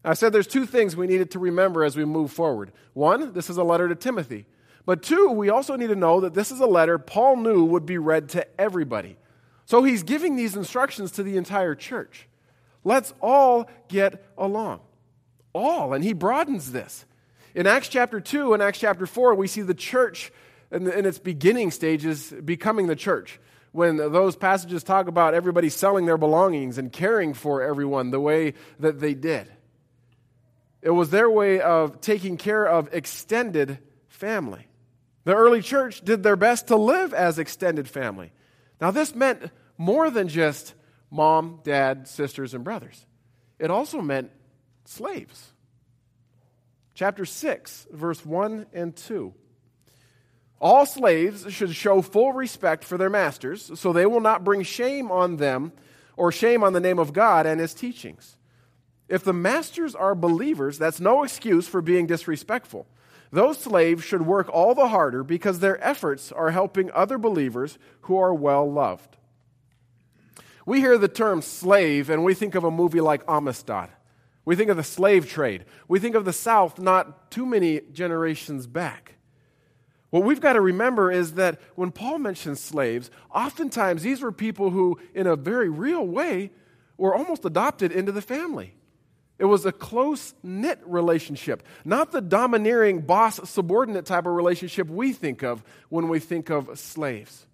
I 0.05 0.15
said 0.15 0.33
there's 0.33 0.47
two 0.47 0.67
things 0.67 0.95
we 0.95 1.09
needed 1.09 1.33
to 1.33 1.41
remember 1.41 1.83
as 1.83 1.97
we 1.97 2.05
move 2.05 2.31
forward. 2.31 2.71
One, 2.93 3.33
this 3.33 3.51
is 3.51 3.57
a 3.57 3.65
letter 3.65 3.89
to 3.89 3.97
Timothy. 3.97 4.47
But 4.87 5.03
two, 5.03 5.31
we 5.33 5.51
also 5.51 5.75
need 5.75 5.89
to 5.89 5.97
know 5.97 6.21
that 6.21 6.33
this 6.33 6.53
is 6.53 6.61
a 6.61 6.67
letter 6.67 6.97
Paul 6.97 7.37
knew 7.37 7.65
would 7.65 7.85
be 7.85 7.99
read 7.99 8.31
to 8.31 8.47
everybody. 8.59 9.17
So 9.67 9.83
he's 9.83 10.05
giving 10.05 10.37
these 10.37 10.55
instructions 10.55 11.11
to 11.13 11.25
the 11.25 11.37
entire 11.37 11.75
church. 11.75 12.29
Let's 12.85 13.13
all 13.21 13.69
get 13.89 14.25
along. 14.39 14.81
All. 15.53 15.93
And 15.93 16.05
he 16.05 16.13
broadens 16.13 16.71
this. 16.71 17.05
In 17.53 17.67
Acts 17.67 17.89
chapter 17.89 18.21
2 18.21 18.55
and 18.55 18.63
Acts 18.63 18.79
chapter 18.79 19.07
4, 19.07 19.35
we 19.35 19.49
see 19.49 19.63
the 19.63 19.75
church 19.75 20.31
in, 20.71 20.91
in 20.91 21.05
its 21.05 21.19
beginning 21.19 21.73
stages 21.73 22.33
becoming 22.45 22.87
the 22.87 22.95
church. 22.95 23.41
When 23.73 23.97
those 23.97 24.37
passages 24.37 24.85
talk 24.85 25.09
about 25.09 25.35
everybody 25.35 25.69
selling 25.69 26.07
their 26.07 26.17
belongings 26.17 26.79
and 26.79 26.93
caring 26.93 27.35
for 27.35 27.61
everyone 27.61 28.11
the 28.11 28.21
way 28.21 28.55
that 28.79 29.01
they 29.01 29.15
did, 29.15 29.51
it 30.81 30.91
was 30.91 31.11
their 31.11 31.29
way 31.29 31.61
of 31.61 32.01
taking 32.01 32.37
care 32.37 32.65
of 32.65 32.89
extended 32.93 33.79
family. 34.09 34.69
The 35.27 35.35
early 35.35 35.61
church 35.61 36.03
did 36.03 36.23
their 36.23 36.37
best 36.37 36.69
to 36.69 36.77
live 36.77 37.13
as 37.13 37.41
extended 37.41 37.89
family. 37.89 38.31
Now, 38.81 38.93
this 38.93 39.13
meant 39.13 39.51
more 39.77 40.09
than 40.09 40.29
just 40.29 40.75
mom, 41.11 41.63
dad, 41.65 42.07
sisters, 42.07 42.55
and 42.55 42.63
brothers, 42.63 43.05
it 43.59 43.69
also 43.69 44.01
meant 44.01 44.31
slaves. 44.85 45.53
Chapter 46.95 47.25
6, 47.25 47.89
verse 47.91 48.25
1 48.25 48.67
and 48.73 48.95
2. 48.95 49.35
All 50.61 50.87
slaves 50.87 51.53
should 51.53 51.75
show 51.75 52.03
full 52.03 52.33
respect 52.33 52.85
for 52.85 52.97
their 52.97 53.11
masters, 53.11 53.73
so 53.75 53.93
they 53.93 54.07
will 54.07 54.21
not 54.21 54.45
bring 54.45 54.63
shame 54.63 55.11
on 55.11 55.39
them 55.39 55.73
or 56.17 56.31
shame 56.31 56.63
on 56.63 56.73
the 56.73 56.81
name 56.81 57.01
of 57.01 57.13
God 57.13 57.47
and 57.47 57.61
his 57.61 57.75
teachings. 57.75 58.37
If 59.09 59.25
the 59.25 59.33
masters 59.33 59.97
are 59.97 60.15
believers, 60.15 60.79
that's 60.79 61.01
no 61.01 61.25
excuse 61.25 61.67
for 61.67 61.83
being 61.83 62.07
disrespectful. 62.07 62.87
Those 63.31 63.59
slaves 63.59 64.05
should 64.05 64.27
work 64.27 64.49
all 64.49 64.75
the 64.75 64.89
harder 64.89 65.23
because 65.23 65.59
their 65.59 65.83
efforts 65.85 66.31
are 66.33 66.51
helping 66.51 66.91
other 66.93 67.19
believers 67.19 67.79
who 68.03 68.17
are 68.17 68.35
well 68.35 68.71
loved. 68.71 69.17
We 70.65 70.81
hear 70.81 70.99
the 70.99 71.09
term 71.09 71.43
slave 71.43 72.11
and 72.11 72.25
we 72.25 72.35
think 72.35 72.55
of 72.55 72.65
a 72.65 72.71
movie 72.71 73.01
like 73.01 73.23
Amistad. 73.29 73.91
We 74.45 74.55
think 74.55 74.71
of 74.71 74.77
the 74.77 74.85
slave 74.85 75.29
trade. 75.29 75.65
We 75.89 75.99
think 75.99 76.15
of 76.15 76.25
the 76.25 76.33
South 76.33 76.79
not 76.79 77.31
too 77.31 77.45
many 77.45 77.81
generations 77.93 78.67
back. 78.67 79.15
What 80.11 80.23
we've 80.23 80.41
got 80.41 80.53
to 80.53 80.61
remember 80.61 81.11
is 81.11 81.35
that 81.35 81.61
when 81.75 81.91
Paul 81.91 82.19
mentions 82.19 82.61
slaves, 82.61 83.11
oftentimes 83.35 84.03
these 84.03 84.23
were 84.23 84.33
people 84.33 84.71
who, 84.71 85.01
in 85.15 85.27
a 85.27 85.37
very 85.37 85.69
real 85.69 86.07
way, 86.07 86.53
were 86.97 87.15
almost 87.15 87.45
adopted 87.45 87.91
into 87.91 88.13
the 88.13 88.23
family. 88.23 88.76
It 89.39 89.45
was 89.45 89.67
a 89.67 89.73
close 89.73 90.35
knit 90.43 90.81
relationship, 90.87 91.63
not 91.85 92.11
the 92.11 92.23
domineering 92.23 93.03
boss 93.03 93.39
subordinate 93.49 94.07
type 94.07 94.27
of 94.27 94.33
relationship 94.33 94.89
we 94.89 95.13
think 95.13 95.43
of 95.43 95.63
when 95.89 96.09
we 96.09 96.19
think 96.19 96.49
of 96.49 96.79
slaves. 96.79 97.47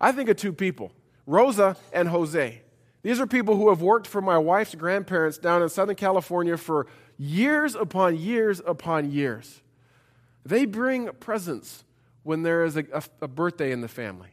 I 0.00 0.12
think 0.12 0.28
of 0.28 0.36
two 0.36 0.52
people, 0.52 0.90
Rosa 1.26 1.76
and 1.92 2.08
Jose. 2.08 2.62
These 3.02 3.20
are 3.20 3.26
people 3.26 3.56
who 3.56 3.68
have 3.68 3.80
worked 3.80 4.06
for 4.06 4.20
my 4.20 4.36
wife's 4.36 4.74
grandparents 4.74 5.38
down 5.38 5.62
in 5.62 5.68
Southern 5.68 5.96
California 5.96 6.56
for 6.56 6.86
years 7.16 7.74
upon 7.74 8.16
years 8.16 8.60
upon 8.66 9.10
years. 9.10 9.62
They 10.44 10.64
bring 10.64 11.08
presents 11.20 11.84
when 12.22 12.42
there 12.42 12.64
is 12.64 12.76
a, 12.76 12.84
a, 12.92 13.02
a 13.22 13.28
birthday 13.28 13.72
in 13.72 13.80
the 13.80 13.88
family, 13.88 14.30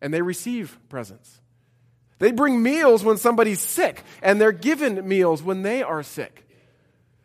and 0.00 0.14
they 0.14 0.22
receive 0.22 0.78
presents. 0.88 1.39
They 2.20 2.32
bring 2.32 2.62
meals 2.62 3.02
when 3.02 3.16
somebody's 3.16 3.60
sick, 3.60 4.04
and 4.22 4.40
they're 4.40 4.52
given 4.52 5.08
meals 5.08 5.42
when 5.42 5.62
they 5.62 5.82
are 5.82 6.02
sick. 6.02 6.46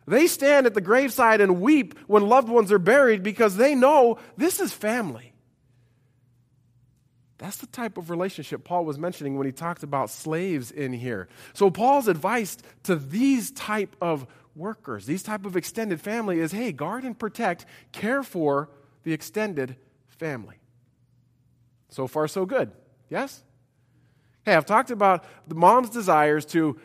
They 0.08 0.26
stand 0.26 0.66
at 0.66 0.74
the 0.74 0.80
graveside 0.80 1.40
and 1.40 1.60
weep 1.60 1.98
when 2.06 2.28
loved 2.28 2.48
ones 2.48 2.72
are 2.72 2.78
buried 2.78 3.22
because 3.22 3.56
they 3.56 3.74
know 3.74 4.18
this 4.36 4.58
is 4.58 4.72
family. 4.72 5.34
That's 7.38 7.58
the 7.58 7.66
type 7.66 7.98
of 7.98 8.08
relationship 8.08 8.64
Paul 8.64 8.86
was 8.86 8.98
mentioning 8.98 9.36
when 9.36 9.46
he 9.46 9.52
talked 9.52 9.82
about 9.82 10.08
slaves 10.08 10.70
in 10.70 10.94
here. 10.94 11.28
So 11.52 11.70
Paul's 11.70 12.08
advice 12.08 12.56
to 12.84 12.96
these 12.96 13.50
type 13.50 13.94
of 14.00 14.26
workers, 14.54 15.04
these 15.04 15.22
type 15.22 15.44
of 15.44 15.56
extended 15.56 16.00
family 16.00 16.38
is, 16.38 16.52
hey, 16.52 16.72
guard 16.72 17.04
and 17.04 17.18
protect, 17.18 17.66
care 17.92 18.22
for 18.22 18.70
the 19.02 19.12
extended 19.12 19.76
family. 20.08 20.56
So 21.90 22.06
far 22.06 22.26
so 22.28 22.46
good. 22.46 22.72
Yes? 23.10 23.42
Hey, 24.46 24.54
I've 24.54 24.64
talked 24.64 24.92
about 24.92 25.24
the 25.48 25.56
mom's 25.56 25.90
desires 25.90 26.46
to 26.46 26.78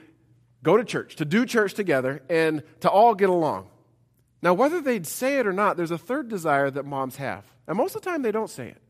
go 0.64 0.78
to 0.78 0.84
church, 0.84 1.18
to 1.18 1.26
do 1.26 1.46
church 1.46 1.76
together, 1.76 2.24
and 2.28 2.64
to 2.80 2.90
all 2.90 3.14
get 3.14 3.30
along. 3.30 3.68
Now, 4.42 4.56
whether 4.56 4.82
they'd 4.82 5.06
say 5.06 5.38
it 5.38 5.46
or 5.46 5.54
not, 5.54 5.78
there's 5.78 5.92
a 5.92 5.98
third 5.98 6.28
desire 6.28 6.72
that 6.72 6.86
moms 6.86 7.18
have. 7.18 7.46
And 7.68 7.78
most 7.78 7.96
of 7.96 8.02
the 8.02 8.10
time, 8.10 8.24
they 8.24 8.32
don't 8.32 8.50
say 8.50 8.70
it. 8.70 8.82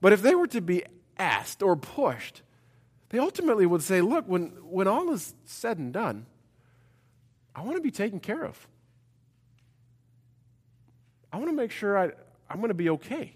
But 0.00 0.14
if 0.14 0.22
they 0.22 0.34
were 0.34 0.46
to 0.46 0.62
be 0.62 0.84
asked 1.18 1.62
or 1.62 1.76
pushed, 1.76 2.40
they 3.10 3.18
ultimately 3.18 3.66
would 3.66 3.82
say, 3.82 4.00
Look, 4.00 4.26
when, 4.26 4.52
when 4.62 4.88
all 4.88 5.12
is 5.12 5.34
said 5.44 5.76
and 5.76 5.92
done, 5.92 6.24
I 7.54 7.60
want 7.60 7.76
to 7.76 7.82
be 7.82 7.90
taken 7.90 8.20
care 8.20 8.42
of. 8.42 8.66
I 11.30 11.36
want 11.36 11.50
to 11.50 11.56
make 11.56 11.72
sure 11.72 11.98
I, 11.98 12.12
I'm 12.48 12.56
going 12.56 12.68
to 12.68 12.74
be 12.74 12.88
okay. 12.88 13.34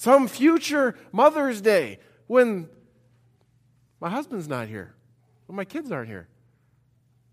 Some 0.00 0.28
future 0.28 0.96
Mother's 1.12 1.60
Day 1.60 1.98
when 2.26 2.70
my 4.00 4.08
husband's 4.08 4.48
not 4.48 4.66
here, 4.66 4.94
when 5.44 5.56
my 5.56 5.66
kids 5.66 5.92
aren't 5.92 6.08
here. 6.08 6.26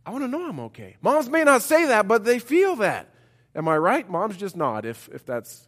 I 0.05 0.09
want 0.09 0.25
to 0.25 0.27
know 0.27 0.49
I'm 0.49 0.59
okay. 0.59 0.97
Moms 1.01 1.29
may 1.29 1.45
not 1.45 1.61
say 1.61 1.85
that, 1.85 2.09
but 2.09 2.25
they 2.25 2.39
feel 2.39 2.75
that. 2.75 3.07
Am 3.55 3.69
I 3.69 3.77
right? 3.77 4.09
Moms 4.09 4.35
just 4.35 4.57
nod 4.57 4.85
if, 4.85 5.07
if 5.13 5.25
that's. 5.25 5.65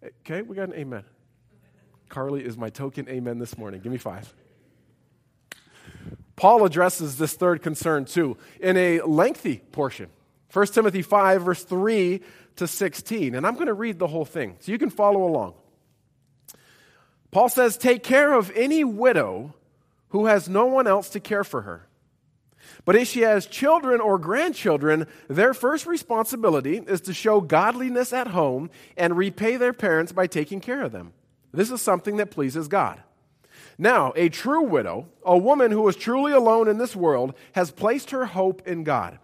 Amen. 0.00 0.12
Okay, 0.20 0.42
we 0.42 0.54
got 0.54 0.68
an 0.68 0.76
amen. 0.76 1.02
Carly 2.08 2.44
is 2.44 2.56
my 2.56 2.70
token 2.70 3.08
amen 3.08 3.40
this 3.40 3.58
morning. 3.58 3.80
Give 3.80 3.90
me 3.90 3.98
five. 3.98 4.32
Paul 6.36 6.64
addresses 6.64 7.18
this 7.18 7.34
third 7.34 7.62
concern 7.62 8.04
too 8.04 8.36
in 8.60 8.76
a 8.76 9.00
lengthy 9.00 9.56
portion. 9.56 10.08
1 10.52 10.66
Timothy 10.68 11.02
5, 11.02 11.42
verse 11.42 11.64
3 11.64 12.20
to 12.54 12.68
16. 12.68 13.34
And 13.34 13.44
I'm 13.44 13.54
going 13.54 13.66
to 13.66 13.74
read 13.74 13.98
the 13.98 14.06
whole 14.06 14.24
thing 14.24 14.54
so 14.60 14.70
you 14.70 14.78
can 14.78 14.90
follow 14.90 15.24
along. 15.24 15.54
Paul 17.32 17.48
says, 17.48 17.76
Take 17.76 18.04
care 18.04 18.34
of 18.34 18.52
any 18.54 18.84
widow 18.84 19.54
who 20.10 20.26
has 20.26 20.48
no 20.48 20.66
one 20.66 20.86
else 20.86 21.08
to 21.10 21.20
care 21.20 21.42
for 21.42 21.62
her. 21.62 21.88
But 22.84 22.94
if 22.94 23.08
she 23.08 23.22
has 23.22 23.46
children 23.46 24.00
or 24.00 24.18
grandchildren, 24.18 25.06
their 25.28 25.54
first 25.54 25.86
responsibility 25.86 26.76
is 26.76 27.00
to 27.02 27.14
show 27.14 27.40
godliness 27.40 28.12
at 28.12 28.28
home 28.28 28.70
and 28.96 29.16
repay 29.16 29.56
their 29.56 29.72
parents 29.72 30.12
by 30.12 30.26
taking 30.26 30.60
care 30.60 30.82
of 30.82 30.92
them. 30.92 31.12
This 31.52 31.70
is 31.70 31.80
something 31.80 32.16
that 32.16 32.30
pleases 32.30 32.68
God. 32.68 33.02
Now, 33.78 34.12
a 34.16 34.28
true 34.28 34.62
widow, 34.62 35.08
a 35.24 35.36
woman 35.36 35.70
who 35.70 35.86
is 35.88 35.96
truly 35.96 36.32
alone 36.32 36.68
in 36.68 36.78
this 36.78 36.94
world, 36.94 37.34
has 37.52 37.70
placed 37.70 38.10
her 38.10 38.26
hope 38.26 38.66
in 38.66 38.84
God. 38.84 39.18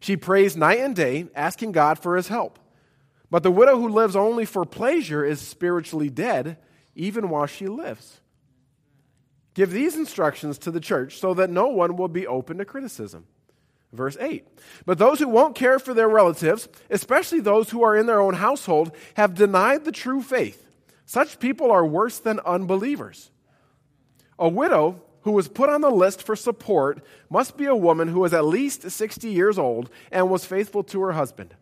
She 0.00 0.16
prays 0.16 0.56
night 0.56 0.80
and 0.80 0.94
day, 0.94 1.26
asking 1.34 1.72
God 1.72 1.98
for 1.98 2.16
his 2.16 2.28
help. 2.28 2.58
But 3.30 3.42
the 3.42 3.50
widow 3.50 3.78
who 3.78 3.88
lives 3.88 4.14
only 4.14 4.44
for 4.44 4.64
pleasure 4.66 5.24
is 5.24 5.40
spiritually 5.40 6.10
dead 6.10 6.58
even 6.94 7.28
while 7.28 7.46
she 7.46 7.66
lives. 7.66 8.20
Give 9.54 9.70
these 9.70 9.96
instructions 9.96 10.58
to 10.58 10.70
the 10.70 10.80
church 10.80 11.18
so 11.18 11.32
that 11.34 11.50
no 11.50 11.68
one 11.68 11.96
will 11.96 12.08
be 12.08 12.26
open 12.26 12.58
to 12.58 12.64
criticism. 12.64 13.26
Verse 13.92 14.16
8. 14.20 14.44
But 14.84 14.98
those 14.98 15.20
who 15.20 15.28
won't 15.28 15.54
care 15.54 15.78
for 15.78 15.94
their 15.94 16.08
relatives, 16.08 16.68
especially 16.90 17.38
those 17.38 17.70
who 17.70 17.84
are 17.84 17.96
in 17.96 18.06
their 18.06 18.20
own 18.20 18.34
household, 18.34 18.90
have 19.14 19.34
denied 19.34 19.84
the 19.84 19.92
true 19.92 20.20
faith. 20.20 20.66
Such 21.06 21.38
people 21.38 21.70
are 21.70 21.86
worse 21.86 22.18
than 22.18 22.40
unbelievers. 22.40 23.30
A 24.36 24.48
widow 24.48 25.00
who 25.22 25.30
was 25.30 25.48
put 25.48 25.70
on 25.70 25.80
the 25.80 25.90
list 25.90 26.22
for 26.22 26.34
support 26.34 27.04
must 27.30 27.56
be 27.56 27.66
a 27.66 27.76
woman 27.76 28.08
who 28.08 28.24
is 28.24 28.34
at 28.34 28.44
least 28.44 28.90
60 28.90 29.28
years 29.28 29.58
old 29.58 29.88
and 30.10 30.28
was 30.28 30.44
faithful 30.44 30.82
to 30.84 31.00
her 31.02 31.12
husband. 31.12 31.54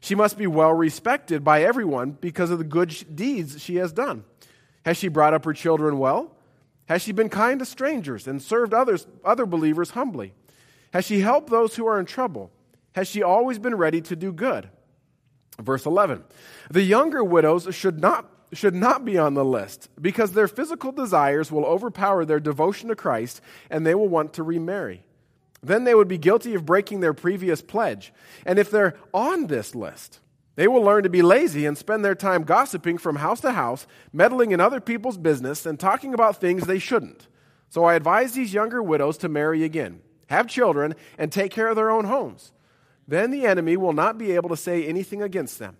She 0.00 0.14
must 0.14 0.36
be 0.36 0.46
well 0.46 0.72
respected 0.72 1.42
by 1.42 1.62
everyone 1.62 2.12
because 2.20 2.50
of 2.50 2.58
the 2.58 2.64
good 2.64 2.94
deeds 3.14 3.62
she 3.62 3.76
has 3.76 3.92
done. 3.92 4.24
Has 4.84 4.96
she 4.96 5.08
brought 5.08 5.34
up 5.34 5.44
her 5.44 5.52
children 5.52 5.98
well? 5.98 6.34
Has 6.86 7.02
she 7.02 7.12
been 7.12 7.28
kind 7.28 7.58
to 7.60 7.64
strangers 7.64 8.26
and 8.26 8.42
served 8.42 8.74
others, 8.74 9.06
other 9.24 9.46
believers 9.46 9.90
humbly? 9.90 10.34
Has 10.92 11.04
she 11.04 11.20
helped 11.20 11.50
those 11.50 11.76
who 11.76 11.86
are 11.86 11.98
in 11.98 12.06
trouble? 12.06 12.50
Has 12.94 13.08
she 13.08 13.22
always 13.22 13.58
been 13.58 13.74
ready 13.74 14.00
to 14.02 14.16
do 14.16 14.32
good? 14.32 14.68
Verse 15.60 15.86
11 15.86 16.24
The 16.70 16.82
younger 16.82 17.22
widows 17.22 17.74
should 17.74 18.00
not, 18.00 18.30
should 18.52 18.74
not 18.74 19.04
be 19.04 19.16
on 19.16 19.34
the 19.34 19.44
list 19.44 19.88
because 20.00 20.32
their 20.32 20.48
physical 20.48 20.92
desires 20.92 21.50
will 21.50 21.64
overpower 21.64 22.24
their 22.24 22.40
devotion 22.40 22.88
to 22.88 22.96
Christ 22.96 23.40
and 23.70 23.86
they 23.86 23.94
will 23.94 24.08
want 24.08 24.34
to 24.34 24.42
remarry. 24.42 25.04
Then 25.62 25.84
they 25.84 25.94
would 25.94 26.08
be 26.08 26.18
guilty 26.18 26.54
of 26.54 26.66
breaking 26.66 27.00
their 27.00 27.14
previous 27.14 27.62
pledge. 27.62 28.12
And 28.44 28.58
if 28.58 28.70
they're 28.70 28.96
on 29.14 29.46
this 29.46 29.74
list, 29.74 30.18
they 30.54 30.68
will 30.68 30.82
learn 30.82 31.02
to 31.02 31.08
be 31.08 31.22
lazy 31.22 31.64
and 31.64 31.78
spend 31.78 32.04
their 32.04 32.14
time 32.14 32.42
gossiping 32.42 32.98
from 32.98 33.16
house 33.16 33.40
to 33.40 33.52
house, 33.52 33.86
meddling 34.12 34.52
in 34.52 34.60
other 34.60 34.80
people's 34.80 35.16
business, 35.16 35.64
and 35.64 35.80
talking 35.80 36.12
about 36.12 36.40
things 36.40 36.66
they 36.66 36.78
shouldn't. 36.78 37.28
So 37.70 37.84
I 37.84 37.94
advise 37.94 38.32
these 38.32 38.52
younger 38.52 38.82
widows 38.82 39.16
to 39.18 39.28
marry 39.30 39.64
again, 39.64 40.02
have 40.28 40.46
children, 40.46 40.94
and 41.16 41.32
take 41.32 41.52
care 41.52 41.68
of 41.68 41.76
their 41.76 41.90
own 41.90 42.04
homes. 42.04 42.52
Then 43.08 43.30
the 43.30 43.46
enemy 43.46 43.76
will 43.76 43.94
not 43.94 44.18
be 44.18 44.32
able 44.32 44.50
to 44.50 44.56
say 44.56 44.86
anything 44.86 45.22
against 45.22 45.58
them. 45.58 45.76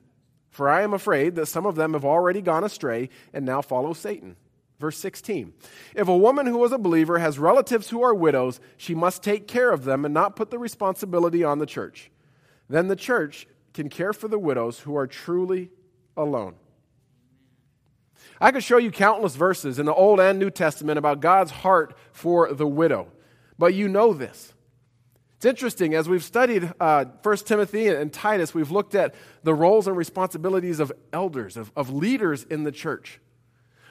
For 0.50 0.68
I 0.68 0.82
am 0.82 0.92
afraid 0.92 1.34
that 1.34 1.46
some 1.46 1.66
of 1.66 1.76
them 1.76 1.92
have 1.92 2.04
already 2.04 2.42
gone 2.42 2.64
astray 2.64 3.10
and 3.32 3.44
now 3.44 3.62
follow 3.62 3.92
Satan. 3.92 4.36
Verse 4.78 4.98
16 4.98 5.52
If 5.94 6.08
a 6.08 6.16
woman 6.16 6.46
who 6.46 6.62
is 6.64 6.72
a 6.72 6.78
believer 6.78 7.18
has 7.18 7.38
relatives 7.38 7.90
who 7.90 8.02
are 8.02 8.14
widows, 8.14 8.60
she 8.76 8.94
must 8.94 9.22
take 9.22 9.46
care 9.46 9.70
of 9.70 9.84
them 9.84 10.04
and 10.04 10.12
not 10.12 10.34
put 10.34 10.50
the 10.50 10.58
responsibility 10.58 11.44
on 11.44 11.58
the 11.58 11.66
church. 11.66 12.10
Then 12.68 12.88
the 12.88 12.96
church 12.96 13.46
can 13.74 13.88
care 13.88 14.12
for 14.12 14.28
the 14.28 14.38
widows 14.38 14.80
who 14.80 14.96
are 14.96 15.06
truly 15.06 15.70
alone. 16.16 16.54
I 18.40 18.50
could 18.50 18.64
show 18.64 18.76
you 18.76 18.90
countless 18.90 19.36
verses 19.36 19.78
in 19.78 19.86
the 19.86 19.94
Old 19.94 20.20
and 20.20 20.38
New 20.38 20.50
Testament 20.50 20.98
about 20.98 21.20
God's 21.20 21.50
heart 21.50 21.96
for 22.12 22.52
the 22.52 22.66
widow, 22.66 23.08
but 23.58 23.74
you 23.74 23.88
know 23.88 24.12
this. 24.12 24.52
It's 25.36 25.46
interesting, 25.46 25.94
as 25.94 26.08
we've 26.08 26.22
studied 26.22 26.72
uh, 26.78 27.06
1 27.22 27.36
Timothy 27.38 27.88
and 27.88 28.12
Titus, 28.12 28.54
we've 28.54 28.70
looked 28.70 28.94
at 28.94 29.14
the 29.42 29.54
roles 29.54 29.88
and 29.88 29.96
responsibilities 29.96 30.78
of 30.78 30.92
elders, 31.12 31.56
of, 31.56 31.72
of 31.74 31.90
leaders 31.90 32.44
in 32.44 32.62
the 32.62 32.70
church. 32.70 33.20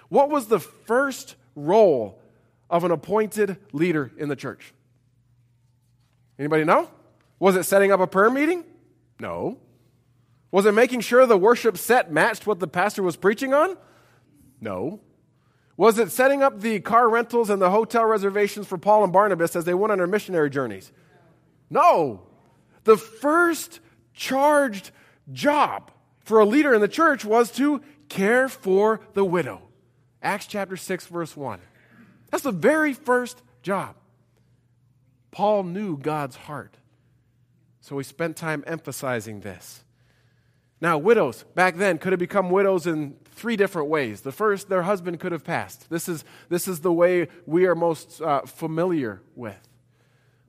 What 0.07 0.29
was 0.29 0.47
the 0.47 0.59
first 0.59 1.35
role 1.55 2.21
of 2.69 2.85
an 2.85 2.91
appointed 2.91 3.57
leader 3.73 4.11
in 4.17 4.29
the 4.29 4.35
church? 4.35 4.73
Anybody 6.39 6.63
know? 6.63 6.89
Was 7.37 7.55
it 7.55 7.63
setting 7.63 7.91
up 7.91 7.99
a 7.99 8.07
prayer 8.07 8.29
meeting? 8.29 8.63
No. 9.19 9.57
Was 10.51 10.65
it 10.65 10.73
making 10.73 10.99
sure 10.99 11.25
the 11.25 11.37
worship 11.37 11.77
set 11.77 12.11
matched 12.11 12.45
what 12.45 12.59
the 12.59 12.67
pastor 12.67 13.01
was 13.01 13.15
preaching 13.15 13.53
on? 13.53 13.77
No. 14.59 14.99
Was 15.77 15.97
it 15.97 16.11
setting 16.11 16.43
up 16.43 16.59
the 16.59 16.79
car 16.81 17.09
rentals 17.09 17.49
and 17.49 17.61
the 17.61 17.71
hotel 17.71 18.05
reservations 18.05 18.67
for 18.67 18.77
Paul 18.77 19.03
and 19.03 19.13
Barnabas 19.13 19.55
as 19.55 19.65
they 19.65 19.73
went 19.73 19.91
on 19.91 19.97
their 19.97 20.07
missionary 20.07 20.49
journeys? 20.49 20.91
No. 21.69 22.23
The 22.83 22.97
first 22.97 23.79
charged 24.13 24.91
job 25.31 25.91
for 26.19 26.39
a 26.39 26.45
leader 26.45 26.73
in 26.73 26.81
the 26.81 26.87
church 26.87 27.23
was 27.23 27.49
to 27.51 27.81
care 28.09 28.49
for 28.49 28.99
the 29.13 29.23
widow. 29.23 29.61
Acts 30.21 30.47
chapter 30.47 30.77
6, 30.77 31.07
verse 31.07 31.35
1. 31.35 31.59
That's 32.29 32.43
the 32.43 32.51
very 32.51 32.93
first 32.93 33.41
job. 33.63 33.95
Paul 35.31 35.63
knew 35.63 35.97
God's 35.97 36.35
heart, 36.35 36.75
so 37.79 37.97
he 37.97 38.03
spent 38.03 38.35
time 38.35 38.63
emphasizing 38.67 39.39
this. 39.39 39.83
Now, 40.81 40.97
widows 40.97 41.45
back 41.53 41.75
then 41.77 41.99
could 41.99 42.11
have 42.11 42.19
become 42.19 42.49
widows 42.49 42.87
in 42.87 43.15
three 43.31 43.55
different 43.55 43.87
ways. 43.87 44.21
The 44.21 44.31
first, 44.31 44.67
their 44.67 44.81
husband 44.81 45.19
could 45.19 45.31
have 45.31 45.43
passed. 45.43 45.89
This 45.91 46.09
is, 46.09 46.25
this 46.49 46.67
is 46.67 46.79
the 46.81 46.91
way 46.91 47.27
we 47.45 47.67
are 47.67 47.75
most 47.75 48.19
uh, 48.19 48.41
familiar 48.41 49.21
with. 49.35 49.69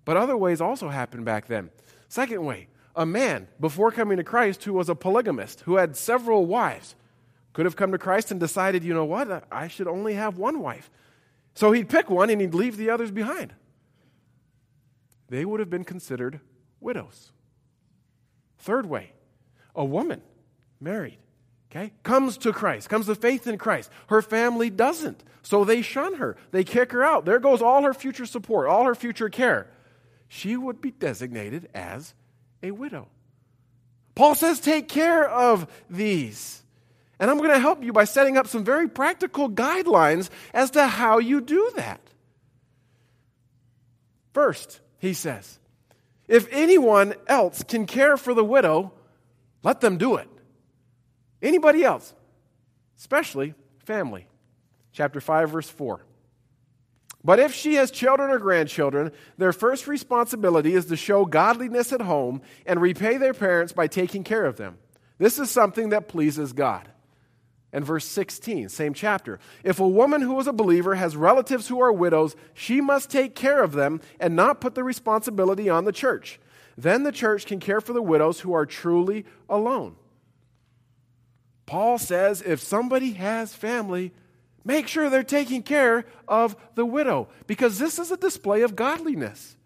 But 0.06 0.16
other 0.16 0.36
ways 0.36 0.60
also 0.60 0.88
happened 0.88 1.26
back 1.26 1.46
then. 1.46 1.70
Second 2.08 2.44
way, 2.44 2.68
a 2.96 3.04
man 3.04 3.46
before 3.60 3.90
coming 3.90 4.16
to 4.16 4.24
Christ 4.24 4.64
who 4.64 4.72
was 4.72 4.88
a 4.88 4.94
polygamist, 4.94 5.60
who 5.60 5.76
had 5.76 5.96
several 5.96 6.46
wives, 6.46 6.96
could 7.52 7.66
have 7.66 7.76
come 7.76 7.92
to 7.92 7.98
Christ 7.98 8.30
and 8.30 8.40
decided, 8.40 8.82
you 8.82 8.94
know 8.94 9.04
what, 9.04 9.44
I 9.52 9.68
should 9.68 9.86
only 9.86 10.14
have 10.14 10.38
one 10.38 10.60
wife. 10.60 10.90
So 11.54 11.72
he'd 11.72 11.90
pick 11.90 12.08
one 12.08 12.30
and 12.30 12.40
he'd 12.40 12.54
leave 12.54 12.78
the 12.78 12.88
others 12.88 13.10
behind. 13.10 13.52
They 15.28 15.44
would 15.44 15.60
have 15.60 15.70
been 15.70 15.84
considered 15.84 16.40
widows. 16.80 17.32
Third 18.58 18.86
way, 18.86 19.12
a 19.74 19.84
woman 19.84 20.22
married, 20.80 21.18
okay, 21.70 21.92
comes 22.02 22.36
to 22.38 22.52
Christ, 22.52 22.88
comes 22.88 23.06
to 23.06 23.14
faith 23.14 23.46
in 23.46 23.58
Christ. 23.58 23.90
Her 24.08 24.22
family 24.22 24.70
doesn't. 24.70 25.22
So 25.42 25.64
they 25.64 25.82
shun 25.82 26.14
her. 26.14 26.36
They 26.52 26.64
kick 26.64 26.92
her 26.92 27.02
out. 27.02 27.24
There 27.24 27.40
goes 27.40 27.62
all 27.62 27.82
her 27.82 27.94
future 27.94 28.26
support, 28.26 28.68
all 28.68 28.84
her 28.84 28.94
future 28.94 29.28
care. 29.28 29.68
She 30.28 30.56
would 30.56 30.80
be 30.80 30.92
designated 30.92 31.68
as 31.74 32.14
a 32.62 32.70
widow. 32.70 33.08
Paul 34.14 34.34
says, 34.34 34.60
take 34.60 34.88
care 34.88 35.28
of 35.28 35.66
these. 35.90 36.62
And 37.18 37.30
I'm 37.30 37.38
going 37.38 37.50
to 37.50 37.58
help 37.58 37.82
you 37.82 37.92
by 37.92 38.04
setting 38.04 38.36
up 38.36 38.46
some 38.46 38.64
very 38.64 38.88
practical 38.88 39.50
guidelines 39.50 40.28
as 40.52 40.70
to 40.72 40.86
how 40.86 41.18
you 41.18 41.40
do 41.40 41.70
that. 41.76 42.00
First, 44.32 44.80
he 44.98 45.12
says, 45.12 45.58
if 46.28 46.48
anyone 46.50 47.14
else 47.26 47.62
can 47.62 47.86
care 47.86 48.16
for 48.16 48.32
the 48.32 48.44
widow, 48.44 48.92
let 49.62 49.80
them 49.80 49.98
do 49.98 50.16
it. 50.16 50.28
Anybody 51.40 51.84
else, 51.84 52.14
especially 52.98 53.54
family. 53.78 54.26
Chapter 54.92 55.20
5, 55.20 55.50
verse 55.50 55.68
4. 55.68 56.04
But 57.24 57.38
if 57.38 57.54
she 57.54 57.74
has 57.74 57.90
children 57.90 58.30
or 58.30 58.38
grandchildren, 58.38 59.12
their 59.38 59.52
first 59.52 59.86
responsibility 59.86 60.74
is 60.74 60.86
to 60.86 60.96
show 60.96 61.24
godliness 61.24 61.92
at 61.92 62.00
home 62.02 62.42
and 62.66 62.80
repay 62.80 63.16
their 63.16 63.34
parents 63.34 63.72
by 63.72 63.86
taking 63.86 64.24
care 64.24 64.44
of 64.44 64.56
them. 64.56 64.78
This 65.18 65.38
is 65.38 65.50
something 65.50 65.90
that 65.90 66.08
pleases 66.08 66.52
God. 66.52 66.88
And 67.72 67.84
verse 67.84 68.04
16, 68.04 68.68
same 68.68 68.92
chapter. 68.92 69.38
If 69.64 69.80
a 69.80 69.88
woman 69.88 70.20
who 70.20 70.38
is 70.40 70.46
a 70.46 70.52
believer 70.52 70.96
has 70.96 71.16
relatives 71.16 71.68
who 71.68 71.80
are 71.80 71.92
widows, 71.92 72.36
she 72.52 72.80
must 72.80 73.08
take 73.08 73.34
care 73.34 73.62
of 73.62 73.72
them 73.72 74.00
and 74.20 74.36
not 74.36 74.60
put 74.60 74.74
the 74.74 74.84
responsibility 74.84 75.70
on 75.70 75.84
the 75.84 75.92
church. 75.92 76.38
Then 76.76 77.02
the 77.02 77.12
church 77.12 77.46
can 77.46 77.60
care 77.60 77.80
for 77.80 77.92
the 77.92 78.02
widows 78.02 78.40
who 78.40 78.52
are 78.52 78.66
truly 78.66 79.24
alone. 79.48 79.96
Paul 81.66 81.98
says 81.98 82.42
if 82.42 82.60
somebody 82.60 83.12
has 83.12 83.54
family, 83.54 84.12
Make 84.64 84.86
sure 84.86 85.10
they're 85.10 85.24
taking 85.24 85.62
care 85.62 86.04
of 86.28 86.56
the 86.74 86.86
widow 86.86 87.28
because 87.46 87.78
this 87.78 87.98
is 87.98 88.10
a 88.10 88.16
display 88.16 88.62
of 88.62 88.76
godliness. 88.76 89.56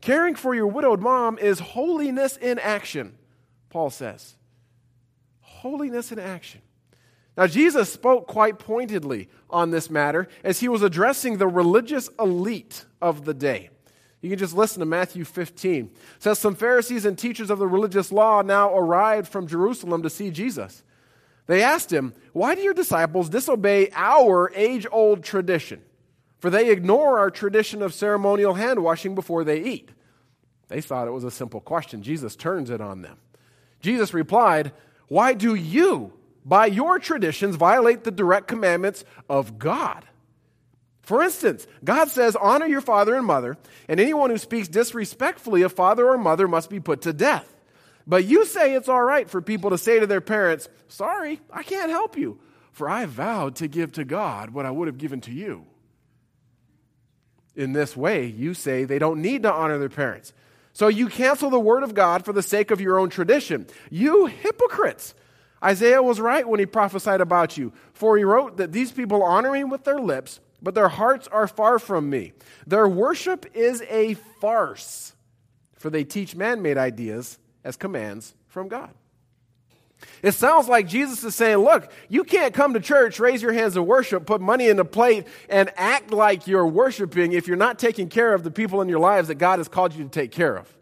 Caring 0.00 0.34
for 0.34 0.54
your 0.54 0.68
widowed 0.68 1.00
mom 1.00 1.38
is 1.38 1.58
holiness 1.58 2.36
in 2.36 2.58
action, 2.58 3.18
Paul 3.68 3.90
says. 3.90 4.36
Holiness 5.40 6.12
in 6.12 6.18
action. 6.18 6.62
Now, 7.36 7.46
Jesus 7.46 7.92
spoke 7.92 8.26
quite 8.26 8.58
pointedly 8.58 9.28
on 9.48 9.70
this 9.70 9.90
matter 9.90 10.28
as 10.44 10.60
he 10.60 10.68
was 10.68 10.82
addressing 10.82 11.38
the 11.38 11.48
religious 11.48 12.08
elite 12.18 12.84
of 13.00 13.24
the 13.24 13.34
day. 13.34 13.70
You 14.20 14.28
can 14.28 14.38
just 14.38 14.54
listen 14.54 14.80
to 14.80 14.86
Matthew 14.86 15.24
15. 15.24 15.84
It 15.86 16.22
says, 16.22 16.38
Some 16.38 16.54
Pharisees 16.54 17.06
and 17.06 17.18
teachers 17.18 17.50
of 17.50 17.58
the 17.58 17.66
religious 17.66 18.12
law 18.12 18.42
now 18.42 18.74
arrived 18.76 19.28
from 19.28 19.46
Jerusalem 19.46 20.02
to 20.02 20.10
see 20.10 20.30
Jesus. 20.30 20.82
They 21.46 21.62
asked 21.62 21.92
him, 21.92 22.14
Why 22.32 22.54
do 22.54 22.60
your 22.60 22.74
disciples 22.74 23.30
disobey 23.30 23.90
our 23.94 24.52
age 24.54 24.86
old 24.92 25.24
tradition? 25.24 25.82
For 26.38 26.50
they 26.50 26.70
ignore 26.70 27.18
our 27.18 27.30
tradition 27.30 27.82
of 27.82 27.94
ceremonial 27.94 28.54
hand 28.54 28.82
washing 28.82 29.14
before 29.14 29.44
they 29.44 29.60
eat. 29.60 29.90
They 30.68 30.80
thought 30.80 31.08
it 31.08 31.12
was 31.12 31.24
a 31.24 31.30
simple 31.30 31.60
question. 31.60 32.02
Jesus 32.02 32.36
turns 32.36 32.70
it 32.70 32.80
on 32.80 33.02
them. 33.02 33.18
Jesus 33.80 34.14
replied, 34.14 34.72
Why 35.08 35.32
do 35.34 35.54
you, 35.54 36.12
by 36.44 36.66
your 36.66 36.98
traditions, 36.98 37.56
violate 37.56 38.04
the 38.04 38.10
direct 38.10 38.48
commandments 38.48 39.04
of 39.28 39.58
God? 39.58 40.06
For 41.10 41.24
instance, 41.24 41.66
God 41.82 42.08
says, 42.08 42.36
Honor 42.36 42.66
your 42.66 42.80
father 42.80 43.16
and 43.16 43.26
mother, 43.26 43.58
and 43.88 43.98
anyone 43.98 44.30
who 44.30 44.38
speaks 44.38 44.68
disrespectfully 44.68 45.62
of 45.62 45.72
father 45.72 46.06
or 46.06 46.16
mother 46.16 46.46
must 46.46 46.70
be 46.70 46.78
put 46.78 47.02
to 47.02 47.12
death. 47.12 47.52
But 48.06 48.26
you 48.26 48.46
say 48.46 48.74
it's 48.76 48.88
all 48.88 49.02
right 49.02 49.28
for 49.28 49.42
people 49.42 49.70
to 49.70 49.76
say 49.76 49.98
to 49.98 50.06
their 50.06 50.20
parents, 50.20 50.68
Sorry, 50.86 51.40
I 51.52 51.64
can't 51.64 51.90
help 51.90 52.16
you, 52.16 52.38
for 52.70 52.88
I 52.88 53.06
vowed 53.06 53.56
to 53.56 53.66
give 53.66 53.90
to 53.94 54.04
God 54.04 54.50
what 54.50 54.66
I 54.66 54.70
would 54.70 54.86
have 54.86 54.98
given 54.98 55.20
to 55.22 55.32
you. 55.32 55.66
In 57.56 57.72
this 57.72 57.96
way, 57.96 58.26
you 58.26 58.54
say 58.54 58.84
they 58.84 59.00
don't 59.00 59.20
need 59.20 59.42
to 59.42 59.52
honor 59.52 59.78
their 59.78 59.88
parents. 59.88 60.32
So 60.74 60.86
you 60.86 61.08
cancel 61.08 61.50
the 61.50 61.58
word 61.58 61.82
of 61.82 61.92
God 61.94 62.24
for 62.24 62.32
the 62.32 62.40
sake 62.40 62.70
of 62.70 62.80
your 62.80 63.00
own 63.00 63.10
tradition. 63.10 63.66
You 63.90 64.26
hypocrites! 64.26 65.16
Isaiah 65.60 66.04
was 66.04 66.20
right 66.20 66.46
when 66.46 66.60
he 66.60 66.66
prophesied 66.66 67.20
about 67.20 67.58
you, 67.58 67.72
for 67.94 68.16
he 68.16 68.22
wrote 68.22 68.58
that 68.58 68.70
these 68.70 68.92
people 68.92 69.24
honor 69.24 69.50
me 69.50 69.64
with 69.64 69.82
their 69.82 69.98
lips, 69.98 70.38
but 70.62 70.74
their 70.74 70.88
hearts 70.88 71.28
are 71.28 71.46
far 71.46 71.78
from 71.78 72.10
me. 72.10 72.32
Their 72.66 72.88
worship 72.88 73.46
is 73.54 73.82
a 73.88 74.14
farce, 74.40 75.14
for 75.76 75.90
they 75.90 76.04
teach 76.04 76.36
man 76.36 76.62
made 76.62 76.78
ideas 76.78 77.38
as 77.64 77.76
commands 77.76 78.34
from 78.48 78.68
God. 78.68 78.90
It 80.22 80.32
sounds 80.32 80.68
like 80.68 80.86
Jesus 80.86 81.22
is 81.24 81.34
saying, 81.34 81.58
Look, 81.58 81.90
you 82.08 82.24
can't 82.24 82.54
come 82.54 82.74
to 82.74 82.80
church, 82.80 83.20
raise 83.20 83.42
your 83.42 83.52
hands 83.52 83.76
and 83.76 83.86
worship, 83.86 84.26
put 84.26 84.40
money 84.40 84.68
in 84.68 84.76
the 84.76 84.84
plate, 84.84 85.26
and 85.48 85.70
act 85.76 86.10
like 86.10 86.46
you're 86.46 86.66
worshiping 86.66 87.32
if 87.32 87.46
you're 87.46 87.56
not 87.56 87.78
taking 87.78 88.08
care 88.08 88.32
of 88.32 88.42
the 88.42 88.50
people 88.50 88.80
in 88.80 88.88
your 88.88 88.98
lives 88.98 89.28
that 89.28 89.36
God 89.36 89.58
has 89.58 89.68
called 89.68 89.94
you 89.94 90.04
to 90.04 90.10
take 90.10 90.30
care 90.30 90.56
of. 90.56 90.74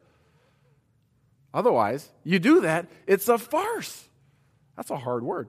Otherwise, 1.52 2.08
you 2.24 2.38
do 2.38 2.60
that, 2.60 2.86
it's 3.06 3.28
a 3.28 3.38
farce. 3.38 4.08
That's 4.76 4.90
a 4.90 4.96
hard 4.96 5.24
word. 5.24 5.48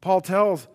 Paul 0.00 0.20
tells 0.20 0.66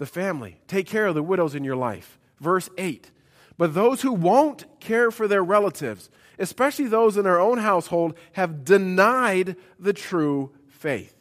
the 0.00 0.06
family, 0.06 0.58
Take 0.66 0.86
care 0.86 1.06
of 1.06 1.14
the 1.14 1.22
widows 1.22 1.54
in 1.54 1.62
your 1.62 1.76
life. 1.76 2.18
Verse 2.40 2.70
8. 2.78 3.10
But 3.58 3.74
those 3.74 4.00
who 4.00 4.14
won't 4.14 4.64
care 4.80 5.10
for 5.10 5.28
their 5.28 5.44
relatives, 5.44 6.08
especially 6.38 6.86
those 6.86 7.18
in 7.18 7.26
our 7.26 7.38
own 7.38 7.58
household, 7.58 8.14
have 8.32 8.64
denied 8.64 9.56
the 9.78 9.92
true 9.92 10.52
faith. 10.68 11.14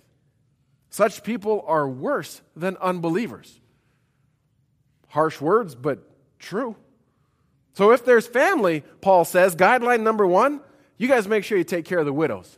Such 0.90 1.24
people 1.24 1.66
are 1.68 1.90
worse 1.90 2.42
than 2.56 2.78
unbelievers. 2.78 3.60
Harsh 5.10 5.42
words, 5.42 5.76
but 5.76 6.10
true. 6.40 6.78
So 7.74 7.92
if 7.92 8.06
there's 8.06 8.28
family, 8.28 8.86
Paul 9.02 9.26
says, 9.26 9.58
guideline 9.58 10.04
number 10.04 10.26
one, 10.26 10.62
you 10.98 11.10
guys 11.10 11.28
make 11.28 11.44
sure 11.44 11.58
you 11.58 11.66
take 11.66 11.84
care 11.84 12.00
of 12.00 12.06
the 12.06 12.14
widows. 12.14 12.58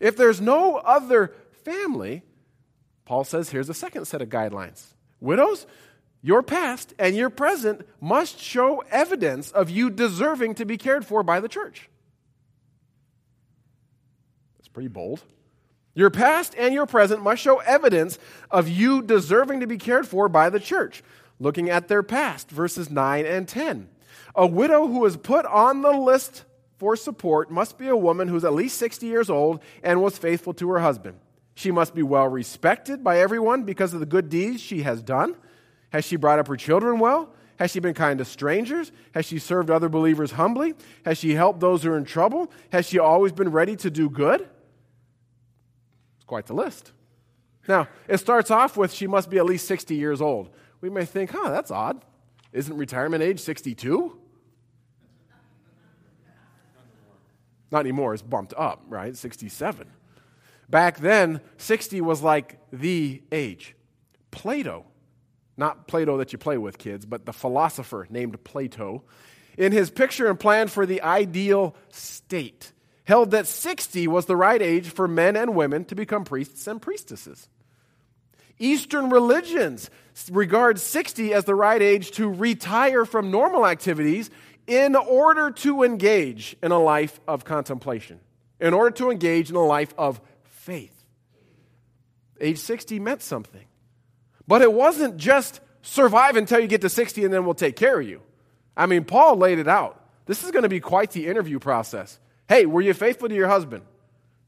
If 0.00 0.16
there's 0.16 0.40
no 0.40 0.78
other 0.78 1.32
family, 1.62 2.24
Paul 3.04 3.22
says, 3.22 3.50
here's 3.50 3.68
a 3.68 3.74
second 3.74 4.06
set 4.06 4.20
of 4.20 4.28
guidelines. 4.28 4.94
Widows, 5.20 5.66
your 6.22 6.42
past 6.42 6.94
and 6.98 7.16
your 7.16 7.30
present 7.30 7.86
must 8.00 8.40
show 8.40 8.82
evidence 8.90 9.50
of 9.50 9.70
you 9.70 9.90
deserving 9.90 10.54
to 10.56 10.64
be 10.64 10.76
cared 10.76 11.06
for 11.06 11.22
by 11.22 11.40
the 11.40 11.48
church. 11.48 11.88
That's 14.58 14.68
pretty 14.68 14.88
bold. 14.88 15.22
Your 15.94 16.10
past 16.10 16.54
and 16.56 16.74
your 16.74 16.86
present 16.86 17.22
must 17.22 17.42
show 17.42 17.58
evidence 17.58 18.18
of 18.50 18.68
you 18.68 19.02
deserving 19.02 19.60
to 19.60 19.66
be 19.66 19.78
cared 19.78 20.06
for 20.06 20.28
by 20.28 20.50
the 20.50 20.60
church. 20.60 21.02
Looking 21.40 21.70
at 21.70 21.88
their 21.88 22.02
past, 22.02 22.50
verses 22.50 22.90
9 22.90 23.26
and 23.26 23.48
10. 23.48 23.88
A 24.34 24.46
widow 24.46 24.86
who 24.86 25.04
is 25.04 25.16
put 25.16 25.46
on 25.46 25.82
the 25.82 25.92
list 25.92 26.44
for 26.78 26.94
support 26.94 27.50
must 27.50 27.78
be 27.78 27.88
a 27.88 27.96
woman 27.96 28.28
who's 28.28 28.44
at 28.44 28.52
least 28.52 28.78
60 28.78 29.06
years 29.06 29.28
old 29.28 29.60
and 29.82 30.00
was 30.00 30.18
faithful 30.18 30.54
to 30.54 30.70
her 30.70 30.78
husband. 30.78 31.18
She 31.58 31.72
must 31.72 31.92
be 31.92 32.04
well 32.04 32.28
respected 32.28 33.02
by 33.02 33.18
everyone 33.18 33.64
because 33.64 33.92
of 33.92 33.98
the 33.98 34.06
good 34.06 34.28
deeds 34.28 34.60
she 34.60 34.82
has 34.82 35.02
done. 35.02 35.34
Has 35.90 36.04
she 36.04 36.14
brought 36.14 36.38
up 36.38 36.46
her 36.46 36.56
children 36.56 37.00
well? 37.00 37.34
Has 37.58 37.72
she 37.72 37.80
been 37.80 37.94
kind 37.94 38.20
to 38.20 38.24
strangers? 38.24 38.92
Has 39.10 39.26
she 39.26 39.40
served 39.40 39.68
other 39.68 39.88
believers 39.88 40.30
humbly? 40.30 40.74
Has 41.04 41.18
she 41.18 41.34
helped 41.34 41.58
those 41.58 41.82
who 41.82 41.90
are 41.90 41.96
in 41.96 42.04
trouble? 42.04 42.52
Has 42.70 42.86
she 42.86 43.00
always 43.00 43.32
been 43.32 43.50
ready 43.50 43.74
to 43.74 43.90
do 43.90 44.08
good? 44.08 44.42
It's 44.42 46.24
quite 46.28 46.46
the 46.46 46.54
list. 46.54 46.92
Now, 47.66 47.88
it 48.06 48.18
starts 48.18 48.52
off 48.52 48.76
with 48.76 48.92
she 48.92 49.08
must 49.08 49.28
be 49.28 49.38
at 49.38 49.44
least 49.44 49.66
60 49.66 49.96
years 49.96 50.20
old. 50.20 50.50
We 50.80 50.90
may 50.90 51.06
think, 51.06 51.32
huh, 51.32 51.50
that's 51.50 51.72
odd. 51.72 52.04
Isn't 52.52 52.76
retirement 52.76 53.20
age 53.20 53.40
62? 53.40 54.16
Not 57.72 57.80
anymore, 57.80 58.14
it's 58.14 58.22
bumped 58.22 58.54
up, 58.56 58.84
right? 58.88 59.16
67. 59.16 59.88
Back 60.68 60.98
then, 60.98 61.40
60 61.56 62.00
was 62.00 62.22
like 62.22 62.58
the 62.72 63.22
age. 63.32 63.74
Plato, 64.30 64.84
not 65.56 65.88
Plato 65.88 66.18
that 66.18 66.32
you 66.32 66.38
play 66.38 66.58
with, 66.58 66.78
kids, 66.78 67.06
but 67.06 67.24
the 67.24 67.32
philosopher 67.32 68.06
named 68.10 68.42
Plato, 68.44 69.02
in 69.56 69.72
his 69.72 69.90
picture 69.90 70.28
and 70.28 70.38
plan 70.38 70.68
for 70.68 70.86
the 70.86 71.02
ideal 71.02 71.74
state, 71.90 72.72
held 73.04 73.30
that 73.30 73.46
60 73.46 74.06
was 74.08 74.26
the 74.26 74.36
right 74.36 74.60
age 74.60 74.88
for 74.90 75.08
men 75.08 75.36
and 75.36 75.54
women 75.54 75.84
to 75.86 75.94
become 75.94 76.24
priests 76.24 76.66
and 76.66 76.82
priestesses. 76.82 77.48
Eastern 78.58 79.08
religions 79.08 79.88
regard 80.30 80.78
60 80.78 81.32
as 81.32 81.44
the 81.44 81.54
right 81.54 81.80
age 81.80 82.10
to 82.12 82.28
retire 82.28 83.04
from 83.04 83.30
normal 83.30 83.66
activities 83.66 84.30
in 84.66 84.96
order 84.96 85.50
to 85.50 85.82
engage 85.82 86.56
in 86.62 86.72
a 86.72 86.78
life 86.78 87.20
of 87.26 87.44
contemplation, 87.44 88.20
in 88.60 88.74
order 88.74 88.90
to 88.90 89.10
engage 89.10 89.48
in 89.48 89.56
a 89.56 89.64
life 89.64 89.94
of 89.96 90.20
faith. 90.68 91.02
Age 92.42 92.58
60 92.58 93.00
meant 93.00 93.22
something. 93.22 93.64
But 94.46 94.60
it 94.60 94.70
wasn't 94.70 95.16
just 95.16 95.62
survive 95.80 96.36
until 96.36 96.60
you 96.60 96.66
get 96.66 96.82
to 96.82 96.90
60 96.90 97.24
and 97.24 97.32
then 97.32 97.46
we'll 97.46 97.54
take 97.54 97.74
care 97.74 97.98
of 97.98 98.06
you. 98.06 98.20
I 98.76 98.84
mean, 98.84 99.04
Paul 99.04 99.36
laid 99.36 99.58
it 99.58 99.66
out. 99.66 99.98
This 100.26 100.44
is 100.44 100.50
going 100.50 100.64
to 100.64 100.68
be 100.68 100.78
quite 100.78 101.12
the 101.12 101.26
interview 101.26 101.58
process. 101.58 102.20
Hey, 102.50 102.66
were 102.66 102.82
you 102.82 102.92
faithful 102.92 103.30
to 103.30 103.34
your 103.34 103.48
husband? 103.48 103.82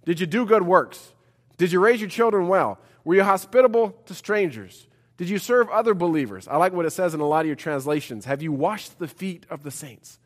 Did 0.04 0.20
you 0.20 0.26
do 0.26 0.44
good 0.44 0.62
works? 0.62 1.14
Did 1.56 1.72
you 1.72 1.80
raise 1.80 2.02
your 2.02 2.10
children 2.10 2.48
well? 2.48 2.78
Were 3.02 3.14
you 3.14 3.24
hospitable 3.24 3.96
to 4.04 4.14
strangers? 4.14 4.88
Did 5.16 5.30
you 5.30 5.38
serve 5.38 5.70
other 5.70 5.94
believers? 5.94 6.46
I 6.48 6.58
like 6.58 6.74
what 6.74 6.84
it 6.84 6.90
says 6.90 7.14
in 7.14 7.20
a 7.20 7.26
lot 7.26 7.40
of 7.40 7.46
your 7.46 7.56
translations. 7.56 8.26
Have 8.26 8.42
you 8.42 8.52
washed 8.52 8.98
the 8.98 9.08
feet 9.08 9.46
of 9.48 9.62
the 9.62 9.70
saints? 9.70 10.18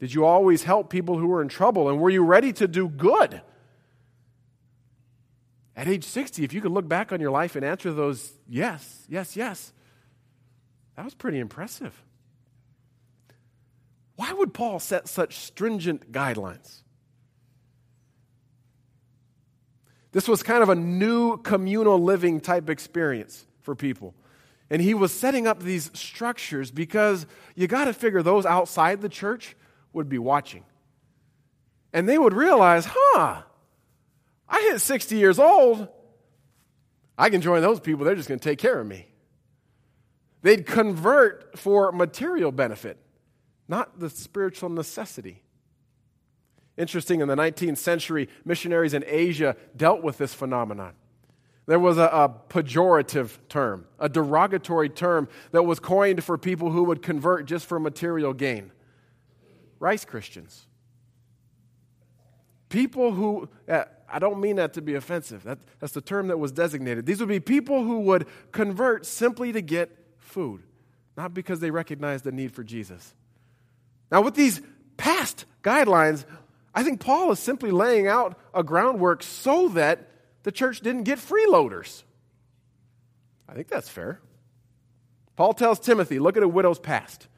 Did 0.00 0.12
you 0.12 0.26
always 0.26 0.64
help 0.64 0.90
people 0.90 1.16
who 1.16 1.28
were 1.28 1.40
in 1.40 1.48
trouble? 1.48 1.88
And 1.88 1.98
were 1.98 2.10
you 2.10 2.24
ready 2.24 2.52
to 2.52 2.68
do 2.68 2.90
good? 2.90 3.40
At 5.78 5.86
age 5.86 6.02
60, 6.02 6.42
if 6.42 6.52
you 6.52 6.60
could 6.60 6.72
look 6.72 6.88
back 6.88 7.12
on 7.12 7.20
your 7.20 7.30
life 7.30 7.54
and 7.54 7.64
answer 7.64 7.92
those 7.92 8.32
yes, 8.48 9.04
yes, 9.08 9.36
yes, 9.36 9.72
that 10.96 11.04
was 11.04 11.14
pretty 11.14 11.38
impressive. 11.38 12.02
Why 14.16 14.32
would 14.32 14.52
Paul 14.52 14.80
set 14.80 15.06
such 15.06 15.36
stringent 15.36 16.10
guidelines? 16.10 16.82
This 20.10 20.26
was 20.26 20.42
kind 20.42 20.64
of 20.64 20.68
a 20.68 20.74
new 20.74 21.36
communal 21.36 22.02
living 22.02 22.40
type 22.40 22.68
experience 22.68 23.46
for 23.62 23.76
people. 23.76 24.16
And 24.70 24.82
he 24.82 24.94
was 24.94 25.12
setting 25.12 25.46
up 25.46 25.62
these 25.62 25.92
structures 25.94 26.72
because 26.72 27.24
you 27.54 27.68
got 27.68 27.84
to 27.84 27.92
figure 27.92 28.24
those 28.24 28.44
outside 28.44 29.00
the 29.00 29.08
church 29.08 29.54
would 29.92 30.08
be 30.08 30.18
watching. 30.18 30.64
And 31.92 32.08
they 32.08 32.18
would 32.18 32.34
realize, 32.34 32.84
huh, 32.90 33.42
I 34.48 34.60
hit 34.70 34.80
60 34.80 35.16
years 35.16 35.38
old. 35.38 35.88
I 37.16 37.30
can 37.30 37.40
join 37.40 37.62
those 37.62 37.80
people. 37.80 38.04
They're 38.04 38.14
just 38.14 38.28
going 38.28 38.38
to 38.38 38.48
take 38.48 38.58
care 38.58 38.80
of 38.80 38.86
me. 38.86 39.08
They'd 40.42 40.64
convert 40.64 41.58
for 41.58 41.90
material 41.90 42.52
benefit, 42.52 42.96
not 43.66 43.98
the 43.98 44.08
spiritual 44.08 44.68
necessity. 44.68 45.42
Interesting, 46.76 47.20
in 47.20 47.26
the 47.26 47.34
19th 47.34 47.78
century, 47.78 48.28
missionaries 48.44 48.94
in 48.94 49.04
Asia 49.06 49.56
dealt 49.76 50.02
with 50.02 50.18
this 50.18 50.32
phenomenon. 50.32 50.94
There 51.66 51.80
was 51.80 51.98
a, 51.98 52.04
a, 52.04 52.34
pejorative 52.48 53.36
term, 53.48 53.86
a 53.98 54.08
derogatory 54.08 54.88
term 54.88 55.28
that 55.50 55.64
was 55.64 55.80
coined 55.80 56.22
for 56.24 56.38
people 56.38 56.70
who 56.70 56.84
would 56.84 57.02
convert 57.02 57.46
just 57.46 57.66
for 57.66 57.78
material 57.78 58.32
gain 58.32 58.72
rice 59.80 60.04
Christians. 60.04 60.66
People 62.68 63.12
who, 63.12 63.48
I 64.10 64.18
don't 64.18 64.40
mean 64.40 64.56
that 64.56 64.74
to 64.74 64.82
be 64.82 64.94
offensive, 64.94 65.42
that, 65.44 65.58
that's 65.80 65.92
the 65.92 66.00
term 66.00 66.28
that 66.28 66.38
was 66.38 66.52
designated. 66.52 67.04
These 67.06 67.20
would 67.20 67.28
be 67.28 67.40
people 67.40 67.84
who 67.84 68.00
would 68.00 68.26
convert 68.52 69.04
simply 69.04 69.52
to 69.52 69.60
get 69.60 69.90
food, 70.18 70.62
not 71.16 71.34
because 71.34 71.60
they 71.60 71.70
recognized 71.70 72.24
the 72.24 72.32
need 72.32 72.52
for 72.52 72.64
Jesus. 72.64 73.14
Now, 74.10 74.22
with 74.22 74.34
these 74.34 74.62
past 74.96 75.44
guidelines, 75.62 76.24
I 76.74 76.82
think 76.82 77.00
Paul 77.00 77.32
is 77.32 77.38
simply 77.38 77.70
laying 77.70 78.06
out 78.06 78.38
a 78.54 78.62
groundwork 78.62 79.22
so 79.22 79.68
that 79.70 80.08
the 80.42 80.52
church 80.52 80.80
didn't 80.80 81.04
get 81.04 81.18
freeloaders. 81.18 82.02
I 83.48 83.54
think 83.54 83.68
that's 83.68 83.88
fair. 83.88 84.20
Paul 85.36 85.54
tells 85.54 85.78
Timothy, 85.78 86.18
look 86.18 86.36
at 86.36 86.42
a 86.42 86.48
widow's 86.48 86.78
past. 86.78 87.28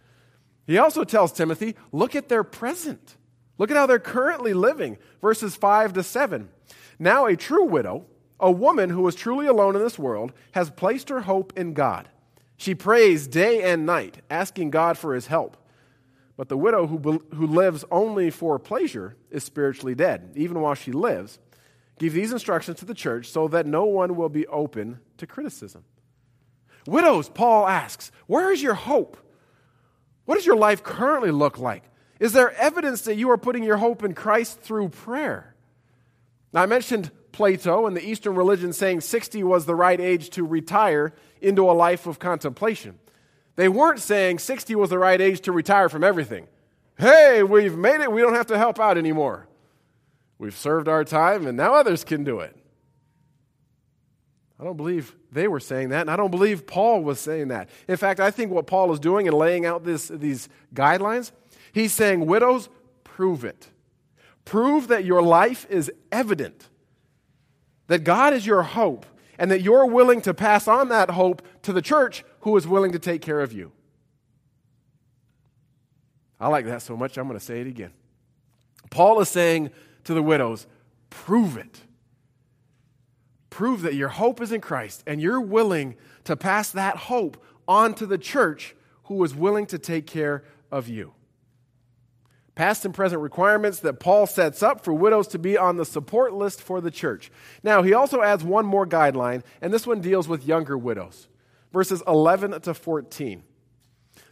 He 0.66 0.78
also 0.78 1.04
tells 1.04 1.32
Timothy, 1.32 1.74
look 1.92 2.14
at 2.14 2.28
their 2.28 2.44
present. 2.44 3.16
Look 3.58 3.70
at 3.70 3.76
how 3.76 3.86
they're 3.86 3.98
currently 3.98 4.54
living. 4.54 4.96
Verses 5.20 5.54
5 5.56 5.94
to 5.94 6.02
7. 6.02 6.48
Now, 7.02 7.24
a 7.24 7.34
true 7.34 7.64
widow, 7.64 8.04
a 8.38 8.50
woman 8.50 8.90
who 8.90 9.08
is 9.08 9.14
truly 9.14 9.46
alone 9.46 9.74
in 9.74 9.82
this 9.82 9.98
world, 9.98 10.32
has 10.52 10.70
placed 10.70 11.08
her 11.08 11.22
hope 11.22 11.54
in 11.56 11.72
God. 11.72 12.10
She 12.58 12.74
prays 12.74 13.26
day 13.26 13.62
and 13.62 13.86
night, 13.86 14.18
asking 14.28 14.68
God 14.68 14.98
for 14.98 15.14
his 15.14 15.26
help. 15.26 15.56
But 16.36 16.50
the 16.50 16.58
widow 16.58 16.86
who, 16.86 16.98
who 17.34 17.46
lives 17.46 17.86
only 17.90 18.28
for 18.28 18.58
pleasure 18.58 19.16
is 19.30 19.44
spiritually 19.44 19.94
dead, 19.94 20.32
even 20.36 20.60
while 20.60 20.74
she 20.74 20.92
lives. 20.92 21.38
Give 21.98 22.12
these 22.12 22.32
instructions 22.32 22.78
to 22.80 22.84
the 22.84 22.94
church 22.94 23.28
so 23.28 23.48
that 23.48 23.66
no 23.66 23.86
one 23.86 24.14
will 24.14 24.28
be 24.28 24.46
open 24.46 25.00
to 25.16 25.26
criticism. 25.26 25.84
Widows, 26.86 27.30
Paul 27.30 27.66
asks, 27.66 28.12
where 28.26 28.52
is 28.52 28.62
your 28.62 28.74
hope? 28.74 29.16
What 30.26 30.34
does 30.34 30.46
your 30.46 30.56
life 30.56 30.82
currently 30.82 31.30
look 31.30 31.58
like? 31.58 31.84
Is 32.18 32.34
there 32.34 32.52
evidence 32.52 33.02
that 33.02 33.16
you 33.16 33.30
are 33.30 33.38
putting 33.38 33.64
your 33.64 33.78
hope 33.78 34.02
in 34.02 34.12
Christ 34.12 34.60
through 34.60 34.90
prayer? 34.90 35.54
Now, 36.52 36.62
I 36.62 36.66
mentioned 36.66 37.10
Plato 37.32 37.86
and 37.86 37.96
the 37.96 38.06
Eastern 38.06 38.34
religion 38.34 38.72
saying 38.72 39.02
60 39.02 39.42
was 39.44 39.66
the 39.66 39.74
right 39.74 40.00
age 40.00 40.30
to 40.30 40.44
retire 40.44 41.14
into 41.40 41.70
a 41.70 41.72
life 41.72 42.06
of 42.06 42.18
contemplation. 42.18 42.98
They 43.56 43.68
weren't 43.68 44.00
saying 44.00 44.38
60 44.38 44.74
was 44.74 44.90
the 44.90 44.98
right 44.98 45.20
age 45.20 45.40
to 45.42 45.52
retire 45.52 45.88
from 45.88 46.02
everything. 46.02 46.46
Hey, 46.98 47.42
we've 47.42 47.76
made 47.76 48.00
it, 48.00 48.12
we 48.12 48.20
don't 48.20 48.34
have 48.34 48.46
to 48.48 48.58
help 48.58 48.78
out 48.78 48.98
anymore. 48.98 49.46
We've 50.38 50.56
served 50.56 50.88
our 50.88 51.04
time, 51.04 51.46
and 51.46 51.56
now 51.56 51.74
others 51.74 52.04
can 52.04 52.24
do 52.24 52.40
it. 52.40 52.56
I 54.58 54.64
don't 54.64 54.76
believe 54.76 55.14
they 55.32 55.48
were 55.48 55.60
saying 55.60 55.90
that, 55.90 56.02
and 56.02 56.10
I 56.10 56.16
don't 56.16 56.30
believe 56.30 56.66
Paul 56.66 57.02
was 57.02 57.18
saying 57.18 57.48
that. 57.48 57.70
In 57.88 57.96
fact, 57.96 58.20
I 58.20 58.30
think 58.30 58.50
what 58.50 58.66
Paul 58.66 58.92
is 58.92 59.00
doing 59.00 59.26
in 59.26 59.32
laying 59.32 59.64
out 59.64 59.84
this, 59.84 60.08
these 60.08 60.48
guidelines, 60.74 61.32
he's 61.72 61.92
saying, 61.92 62.26
Widows, 62.26 62.68
prove 63.04 63.44
it. 63.44 63.68
Prove 64.50 64.88
that 64.88 65.04
your 65.04 65.22
life 65.22 65.64
is 65.70 65.92
evident, 66.10 66.70
that 67.86 68.02
God 68.02 68.32
is 68.32 68.44
your 68.44 68.62
hope, 68.62 69.06
and 69.38 69.48
that 69.48 69.62
you're 69.62 69.86
willing 69.86 70.20
to 70.22 70.34
pass 70.34 70.66
on 70.66 70.88
that 70.88 71.10
hope 71.10 71.40
to 71.62 71.72
the 71.72 71.80
church 71.80 72.24
who 72.40 72.56
is 72.56 72.66
willing 72.66 72.90
to 72.90 72.98
take 72.98 73.22
care 73.22 73.42
of 73.42 73.52
you. 73.52 73.70
I 76.40 76.48
like 76.48 76.64
that 76.64 76.82
so 76.82 76.96
much, 76.96 77.16
I'm 77.16 77.28
going 77.28 77.38
to 77.38 77.44
say 77.44 77.60
it 77.60 77.68
again. 77.68 77.92
Paul 78.90 79.20
is 79.20 79.28
saying 79.28 79.70
to 80.02 80.14
the 80.14 80.22
widows, 80.22 80.66
prove 81.10 81.56
it. 81.56 81.82
Prove 83.50 83.82
that 83.82 83.94
your 83.94 84.08
hope 84.08 84.40
is 84.40 84.50
in 84.50 84.60
Christ 84.60 85.04
and 85.06 85.22
you're 85.22 85.40
willing 85.40 85.94
to 86.24 86.36
pass 86.36 86.72
that 86.72 86.96
hope 86.96 87.40
on 87.68 87.94
to 87.94 88.04
the 88.04 88.18
church 88.18 88.74
who 89.04 89.22
is 89.22 89.32
willing 89.32 89.66
to 89.66 89.78
take 89.78 90.08
care 90.08 90.42
of 90.72 90.88
you. 90.88 91.12
Past 92.60 92.84
and 92.84 92.92
present 92.92 93.22
requirements 93.22 93.80
that 93.80 94.00
Paul 94.00 94.26
sets 94.26 94.62
up 94.62 94.84
for 94.84 94.92
widows 94.92 95.26
to 95.28 95.38
be 95.38 95.56
on 95.56 95.78
the 95.78 95.86
support 95.86 96.34
list 96.34 96.60
for 96.60 96.82
the 96.82 96.90
church. 96.90 97.32
Now, 97.62 97.80
he 97.80 97.94
also 97.94 98.20
adds 98.20 98.44
one 98.44 98.66
more 98.66 98.86
guideline, 98.86 99.42
and 99.62 99.72
this 99.72 99.86
one 99.86 100.02
deals 100.02 100.28
with 100.28 100.46
younger 100.46 100.76
widows 100.76 101.28
verses 101.72 102.02
11 102.06 102.60
to 102.60 102.74
14. 102.74 103.42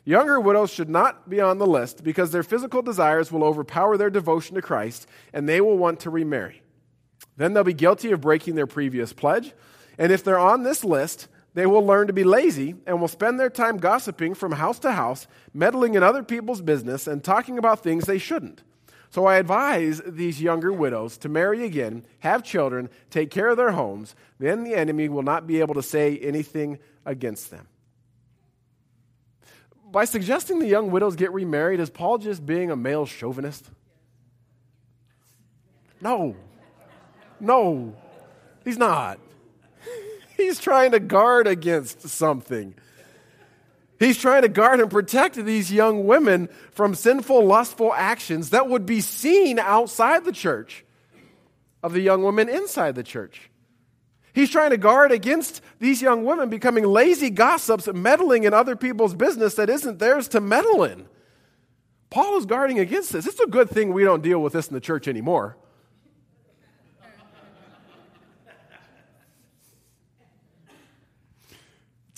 Younger 0.05 0.39
widows 0.39 0.71
should 0.71 0.91
not 0.91 1.31
be 1.31 1.41
on 1.41 1.57
the 1.57 1.67
list 1.67 2.05
because 2.05 2.31
their 2.31 2.43
physical 2.43 2.83
desires 2.83 3.33
will 3.33 3.45
overpower 3.45 3.97
their 3.97 4.11
devotion 4.11 4.57
to 4.57 4.61
Christ 4.61 5.07
and 5.33 5.49
they 5.49 5.63
will 5.63 5.79
want 5.79 5.99
to 6.01 6.11
remarry. 6.11 6.61
Then 7.39 7.55
they'll 7.55 7.65
be 7.65 7.73
guilty 7.73 8.13
of 8.13 8.21
breaking 8.21 8.57
their 8.57 8.67
previous 8.67 9.15
pledge. 9.15 9.55
And 9.97 10.13
if 10.13 10.23
they're 10.23 10.39
on 10.39 10.65
this 10.65 10.85
list, 10.85 11.29
they 11.59 11.67
will 11.67 11.85
learn 11.85 12.07
to 12.07 12.13
be 12.13 12.23
lazy 12.23 12.77
and 12.87 13.01
will 13.01 13.09
spend 13.09 13.41
their 13.41 13.51
time 13.51 13.79
gossiping 13.79 14.33
from 14.33 14.53
house 14.53 14.79
to 14.79 14.93
house, 14.93 15.27
meddling 15.53 15.95
in 15.95 16.05
other 16.05 16.23
people's 16.23 16.63
business, 16.63 17.09
and 17.09 17.25
talking 17.25 17.59
about 17.59 17.83
things 17.83 18.05
they 18.05 18.19
shouldn't. 18.19 18.63
So 19.11 19.27
I 19.27 19.39
advise 19.39 20.01
these 20.07 20.41
younger 20.41 20.73
widows 20.73 21.19
to 21.19 21.29
marry 21.29 21.65
again, 21.65 22.05
have 22.21 22.45
children, 22.45 22.89
take 23.11 23.33
care 23.33 23.49
of 23.49 23.57
their 23.57 23.73
homes. 23.73 24.15
Then 24.39 24.63
the 24.63 24.77
enemy 24.77 25.09
will 25.09 25.25
not 25.25 25.49
be 25.49 25.59
able 25.59 25.75
to 25.75 25.83
say 25.83 26.19
anything 26.19 26.79
against 27.05 27.51
them. 27.51 27.67
By 29.91 30.05
suggesting 30.05 30.61
the 30.61 30.69
young 30.69 30.93
widows 30.93 31.17
get 31.17 31.33
remarried, 31.33 31.81
is 31.81 31.91
Paul 31.91 32.19
just 32.19 32.47
being 32.47 32.71
a 32.71 32.77
male 32.77 33.05
chauvinist? 33.05 33.69
No. 36.01 36.37
No. 37.41 37.97
He's 38.65 38.79
not. 38.79 39.19
He's 40.39 40.61
trying 40.61 40.93
to 40.93 41.01
guard 41.01 41.49
against 41.49 42.09
something. 42.09 42.75
He's 43.99 44.17
trying 44.17 44.43
to 44.43 44.49
guard 44.49 44.79
and 44.79 44.89
protect 44.89 45.35
these 45.35 45.73
young 45.73 46.07
women 46.07 46.49
from 46.71 46.95
sinful, 46.95 47.45
lustful 47.45 47.93
actions 47.93 48.51
that 48.51 48.69
would 48.69 48.87
be 48.87 49.01
seen 49.01 49.59
outside 49.59 50.25
the 50.25 50.33
church 50.33 50.85
of 51.83 51.93
the 51.93 52.01
young 52.01 52.23
women 52.23 52.49
inside 52.49 52.95
the 52.95 53.03
church. 53.03 53.51
He's 54.33 54.51
trying 54.51 54.71
to 54.71 54.77
guard 54.77 55.11
against 55.11 55.61
these 55.81 56.01
young 56.01 56.25
women 56.25 56.49
becoming 56.49 56.85
lazy 56.85 57.31
gossips, 57.31 57.89
meddling 57.93 58.45
in 58.45 58.55
other 58.55 58.77
people's 58.77 59.15
business 59.15 59.57
that 59.57 59.69
isn't 59.69 59.99
theirs 59.99 60.29
to 60.29 60.41
meddle 60.41 60.85
in. 60.85 61.09
Paul 62.11 62.39
is 62.39 62.47
guarding 62.47 62.79
against 62.79 63.13
this. 63.13 63.27
It's 63.27 63.41
a 63.41 63.49
good 63.49 63.69
thing 63.69 63.93
we 63.93 64.05
don't 64.05 64.23
deal 64.23 64.41
with 64.41 64.53
this 64.53 64.69
in 64.69 64.75
the 64.75 64.81
church 64.81 65.09
anymore. 65.09 65.57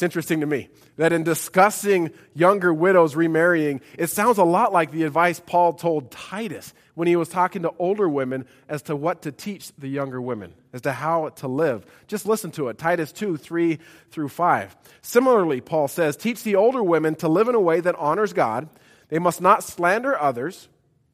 It's 0.01 0.03
interesting 0.03 0.41
to 0.41 0.47
me 0.47 0.71
that 0.97 1.13
in 1.13 1.25
discussing 1.25 2.11
younger 2.33 2.73
widows 2.73 3.15
remarrying, 3.15 3.83
it 3.99 4.07
sounds 4.07 4.39
a 4.39 4.45
lot 4.45 4.73
like 4.73 4.93
the 4.93 5.03
advice 5.03 5.43
Paul 5.45 5.75
told 5.75 6.11
Titus 6.11 6.73
when 6.95 7.07
he 7.07 7.17
was 7.17 7.29
talking 7.29 7.61
to 7.65 7.75
older 7.79 8.09
women 8.09 8.47
as 8.67 8.81
to 8.85 8.97
what 8.97 9.21
to 9.23 9.31
teach 9.31 9.77
the 9.77 9.89
younger 9.89 10.19
women, 10.19 10.55
as 10.73 10.81
to 10.81 10.93
how 10.93 11.29
to 11.29 11.49
live. 11.49 11.85
Just 12.07 12.25
listen 12.25 12.51
to 12.53 12.69
it 12.69 12.79
Titus 12.79 13.13
2 13.13 13.37
3 13.37 13.79
through 14.11 14.31
5. 14.31 14.75
Similarly, 15.03 15.61
Paul 15.61 15.87
says, 15.87 16.17
Teach 16.17 16.45
the 16.45 16.57
older 16.57 16.83
women 16.83 17.15
to 17.17 17.29
live 17.29 17.49
in 17.49 17.55
a 17.55 17.61
way 17.61 17.81
that 17.81 17.95
honors 17.97 18.33
God. 18.33 18.71
They 19.11 19.19
must 19.19 19.43
not 19.43 19.63
slander 19.63 20.19
others, 20.19 20.71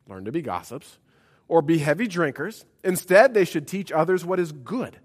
learn 0.07 0.27
to 0.27 0.31
be 0.31 0.43
gossips, 0.43 0.99
or 1.49 1.61
be 1.61 1.79
heavy 1.79 2.07
drinkers. 2.07 2.65
Instead, 2.85 3.35
they 3.35 3.47
should 3.47 3.67
teach 3.67 3.91
others 3.91 4.25
what 4.25 4.39
is 4.39 4.53
good 4.53 5.01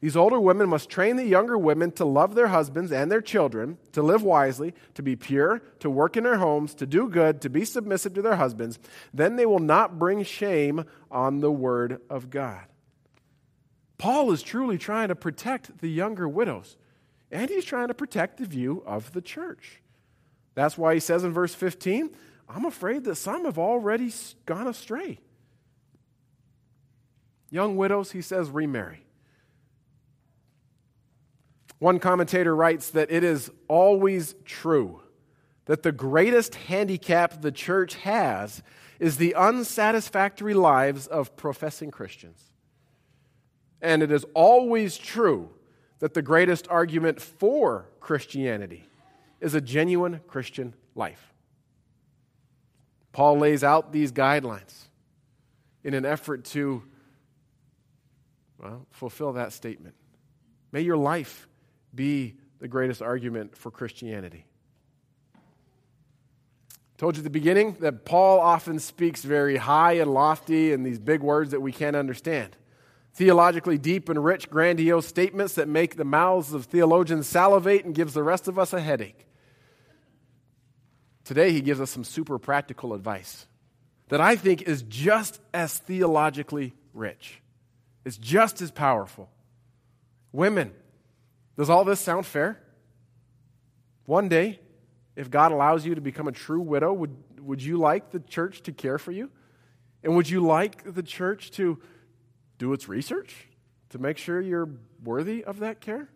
these 0.00 0.16
older 0.16 0.40
women 0.40 0.70
must 0.70 0.88
train 0.88 1.16
the 1.16 1.26
younger 1.26 1.58
women 1.58 1.92
to 1.92 2.06
love 2.06 2.34
their 2.34 2.48
husbands 2.48 2.90
and 2.90 3.12
their 3.12 3.20
children, 3.20 3.76
to 3.92 4.02
live 4.02 4.22
wisely, 4.22 4.74
to 4.94 5.02
be 5.02 5.14
pure, 5.14 5.62
to 5.80 5.90
work 5.90 6.16
in 6.16 6.24
their 6.24 6.38
homes, 6.38 6.74
to 6.76 6.86
do 6.86 7.06
good, 7.08 7.42
to 7.42 7.50
be 7.50 7.66
submissive 7.66 8.14
to 8.14 8.22
their 8.22 8.36
husbands. 8.36 8.78
Then 9.12 9.36
they 9.36 9.44
will 9.44 9.58
not 9.58 9.98
bring 9.98 10.24
shame 10.24 10.86
on 11.10 11.40
the 11.40 11.52
word 11.52 12.00
of 12.08 12.30
God. 12.30 12.64
Paul 13.98 14.32
is 14.32 14.42
truly 14.42 14.78
trying 14.78 15.08
to 15.08 15.14
protect 15.14 15.78
the 15.80 15.90
younger 15.90 16.26
widows, 16.26 16.78
and 17.30 17.50
he's 17.50 17.66
trying 17.66 17.88
to 17.88 17.94
protect 17.94 18.38
the 18.38 18.46
view 18.46 18.82
of 18.86 19.12
the 19.12 19.20
church. 19.20 19.82
That's 20.54 20.78
why 20.78 20.94
he 20.94 21.00
says 21.00 21.24
in 21.24 21.34
verse 21.34 21.54
15, 21.54 22.08
I'm 22.48 22.64
afraid 22.64 23.04
that 23.04 23.16
some 23.16 23.44
have 23.44 23.58
already 23.58 24.10
gone 24.46 24.66
astray. 24.66 25.18
Young 27.50 27.76
widows, 27.76 28.12
he 28.12 28.22
says, 28.22 28.48
remarry. 28.48 29.04
One 31.80 31.98
commentator 31.98 32.54
writes 32.54 32.90
that 32.90 33.10
it 33.10 33.24
is 33.24 33.50
always 33.66 34.34
true 34.44 35.02
that 35.64 35.82
the 35.82 35.92
greatest 35.92 36.54
handicap 36.54 37.40
the 37.40 37.50
church 37.50 37.94
has 37.96 38.62
is 38.98 39.16
the 39.16 39.34
unsatisfactory 39.34 40.52
lives 40.52 41.06
of 41.06 41.36
professing 41.36 41.90
Christians. 41.90 42.52
And 43.80 44.02
it 44.02 44.12
is 44.12 44.26
always 44.34 44.98
true 44.98 45.50
that 46.00 46.12
the 46.12 46.20
greatest 46.20 46.68
argument 46.68 47.20
for 47.20 47.86
Christianity 47.98 48.86
is 49.40 49.54
a 49.54 49.60
genuine 49.60 50.20
Christian 50.28 50.74
life. 50.94 51.32
Paul 53.12 53.38
lays 53.38 53.64
out 53.64 53.90
these 53.90 54.12
guidelines 54.12 54.84
in 55.82 55.94
an 55.94 56.04
effort 56.04 56.44
to 56.46 56.82
well, 58.58 58.86
fulfill 58.90 59.32
that 59.32 59.54
statement. 59.54 59.94
May 60.72 60.82
your 60.82 60.98
life 60.98 61.48
be 61.94 62.36
the 62.58 62.68
greatest 62.68 63.02
argument 63.02 63.56
for 63.56 63.70
Christianity. 63.70 64.44
I 65.34 65.38
Told 66.98 67.16
you 67.16 67.20
at 67.20 67.24
the 67.24 67.30
beginning 67.30 67.76
that 67.80 68.04
Paul 68.04 68.40
often 68.40 68.78
speaks 68.78 69.22
very 69.22 69.56
high 69.56 69.94
and 69.94 70.12
lofty 70.12 70.72
in 70.72 70.82
these 70.82 70.98
big 70.98 71.22
words 71.22 71.50
that 71.52 71.60
we 71.60 71.72
can't 71.72 71.96
understand. 71.96 72.56
Theologically 73.14 73.78
deep 73.78 74.08
and 74.08 74.22
rich, 74.24 74.50
grandiose 74.50 75.06
statements 75.06 75.54
that 75.54 75.68
make 75.68 75.96
the 75.96 76.04
mouths 76.04 76.52
of 76.52 76.66
theologians 76.66 77.26
salivate 77.26 77.84
and 77.84 77.94
gives 77.94 78.14
the 78.14 78.22
rest 78.22 78.48
of 78.48 78.58
us 78.58 78.72
a 78.72 78.80
headache. 78.80 79.26
Today, 81.24 81.52
he 81.52 81.60
gives 81.60 81.80
us 81.80 81.90
some 81.90 82.04
super 82.04 82.38
practical 82.38 82.92
advice 82.92 83.46
that 84.08 84.20
I 84.20 84.36
think 84.36 84.62
is 84.62 84.82
just 84.82 85.40
as 85.54 85.78
theologically 85.78 86.74
rich, 86.92 87.40
it's 88.04 88.18
just 88.18 88.60
as 88.60 88.70
powerful. 88.70 89.30
Women, 90.32 90.72
does 91.60 91.68
all 91.68 91.84
this 91.84 92.00
sound 92.00 92.24
fair? 92.24 92.58
One 94.06 94.30
day, 94.30 94.60
if 95.14 95.30
God 95.30 95.52
allows 95.52 95.84
you 95.84 95.94
to 95.94 96.00
become 96.00 96.26
a 96.26 96.32
true 96.32 96.62
widow, 96.62 96.90
would, 96.90 97.14
would 97.38 97.62
you 97.62 97.76
like 97.76 98.12
the 98.12 98.20
church 98.20 98.62
to 98.62 98.72
care 98.72 98.96
for 98.96 99.12
you? 99.12 99.30
And 100.02 100.16
would 100.16 100.30
you 100.30 100.40
like 100.40 100.94
the 100.94 101.02
church 101.02 101.50
to 101.50 101.78
do 102.56 102.72
its 102.72 102.88
research 102.88 103.46
to 103.90 103.98
make 103.98 104.16
sure 104.16 104.40
you're 104.40 104.70
worthy 105.04 105.44
of 105.44 105.58
that 105.58 105.82
care? 105.82 106.08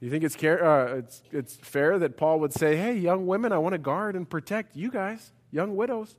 You 0.00 0.08
think 0.08 0.24
it's, 0.24 0.34
care, 0.34 0.64
uh, 0.64 0.94
it's, 0.94 1.22
it's 1.30 1.56
fair 1.56 1.98
that 1.98 2.16
Paul 2.16 2.40
would 2.40 2.54
say, 2.54 2.74
hey, 2.74 2.96
young 2.96 3.26
women, 3.26 3.52
I 3.52 3.58
want 3.58 3.74
to 3.74 3.78
guard 3.78 4.16
and 4.16 4.26
protect 4.26 4.74
you 4.74 4.90
guys, 4.90 5.30
young 5.50 5.76
widows. 5.76 6.16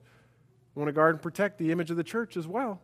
I 0.76 0.80
want 0.80 0.90
to 0.90 0.94
guard 0.94 1.16
and 1.16 1.22
protect 1.24 1.58
the 1.58 1.72
image 1.72 1.90
of 1.90 1.98
the 1.98 2.04
church 2.04 2.38
as 2.38 2.46
well. 2.46 2.80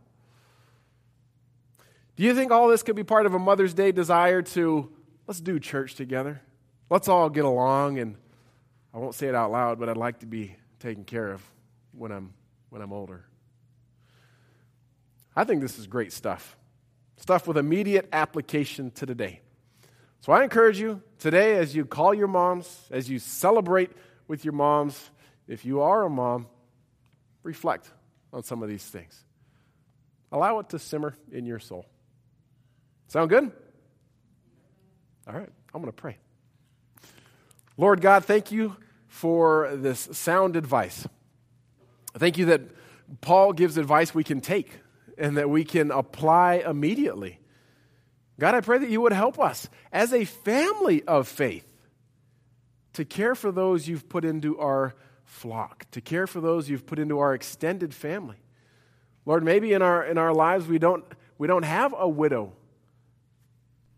Do 2.15 2.23
you 2.23 2.35
think 2.35 2.51
all 2.51 2.67
this 2.67 2.83
could 2.83 2.95
be 2.95 3.03
part 3.03 3.25
of 3.25 3.33
a 3.33 3.39
Mother's 3.39 3.73
Day 3.73 3.91
desire 3.91 4.43
to 4.43 4.91
let's 5.27 5.41
do 5.41 5.59
church 5.59 5.95
together? 5.95 6.41
Let's 6.89 7.07
all 7.07 7.29
get 7.29 7.43
along 7.43 7.97
and 7.97 8.17
I 8.93 8.99
won't 8.99 9.15
say 9.15 9.27
it 9.27 9.35
out 9.35 9.51
loud, 9.51 9.79
but 9.79 9.89
I'd 9.89 9.97
like 9.97 10.19
to 10.19 10.27
be 10.27 10.55
taken 10.79 11.05
care 11.05 11.31
of 11.31 11.41
when 11.91 12.11
I'm 12.11 12.33
when 12.69 12.81
I'm 12.83 12.93
older. 12.93 13.25
I 15.35 15.43
think 15.43 15.61
this 15.61 15.79
is 15.79 15.87
great 15.87 16.13
stuff. 16.13 16.55
Stuff 17.17 17.47
with 17.47 17.57
immediate 17.57 18.09
application 18.13 18.91
to 18.91 19.07
today. 19.07 19.41
So 20.19 20.31
I 20.31 20.43
encourage 20.43 20.79
you 20.79 21.01
today 21.17 21.57
as 21.57 21.75
you 21.75 21.85
call 21.85 22.13
your 22.13 22.27
moms, 22.27 22.87
as 22.91 23.09
you 23.09 23.17
celebrate 23.17 23.91
with 24.27 24.45
your 24.45 24.53
moms, 24.53 25.09
if 25.47 25.65
you 25.65 25.81
are 25.81 26.03
a 26.03 26.09
mom, 26.09 26.47
reflect 27.41 27.89
on 28.31 28.43
some 28.43 28.61
of 28.61 28.69
these 28.69 28.83
things. 28.83 29.25
Allow 30.31 30.59
it 30.59 30.69
to 30.69 30.79
simmer 30.79 31.15
in 31.31 31.45
your 31.45 31.59
soul. 31.59 31.85
Sound 33.07 33.29
good? 33.29 33.51
All 35.27 35.33
right, 35.33 35.49
I'm 35.73 35.81
going 35.81 35.91
to 35.91 35.91
pray. 35.91 36.17
Lord 37.77 38.01
God, 38.01 38.25
thank 38.25 38.51
you 38.51 38.75
for 39.07 39.75
this 39.75 40.09
sound 40.11 40.55
advice. 40.55 41.07
Thank 42.17 42.37
you 42.37 42.45
that 42.47 42.61
Paul 43.21 43.53
gives 43.53 43.77
advice 43.77 44.13
we 44.13 44.23
can 44.23 44.41
take 44.41 44.79
and 45.17 45.37
that 45.37 45.49
we 45.49 45.63
can 45.63 45.91
apply 45.91 46.63
immediately. 46.65 47.39
God, 48.39 48.55
I 48.55 48.61
pray 48.61 48.79
that 48.79 48.89
you 48.89 49.01
would 49.01 49.13
help 49.13 49.39
us 49.39 49.69
as 49.91 50.13
a 50.13 50.25
family 50.25 51.03
of 51.03 51.27
faith 51.27 51.65
to 52.93 53.05
care 53.05 53.35
for 53.35 53.51
those 53.51 53.87
you've 53.87 54.09
put 54.09 54.25
into 54.25 54.59
our 54.59 54.95
flock, 55.23 55.85
to 55.91 56.01
care 56.01 56.27
for 56.27 56.41
those 56.41 56.69
you've 56.69 56.85
put 56.85 56.99
into 56.99 57.19
our 57.19 57.33
extended 57.33 57.93
family. 57.93 58.37
Lord, 59.25 59.43
maybe 59.43 59.73
in 59.73 59.81
our, 59.81 60.03
in 60.03 60.17
our 60.17 60.33
lives 60.33 60.67
we 60.67 60.79
don't, 60.79 61.03
we 61.37 61.47
don't 61.47 61.63
have 61.63 61.93
a 61.97 62.07
widow 62.07 62.53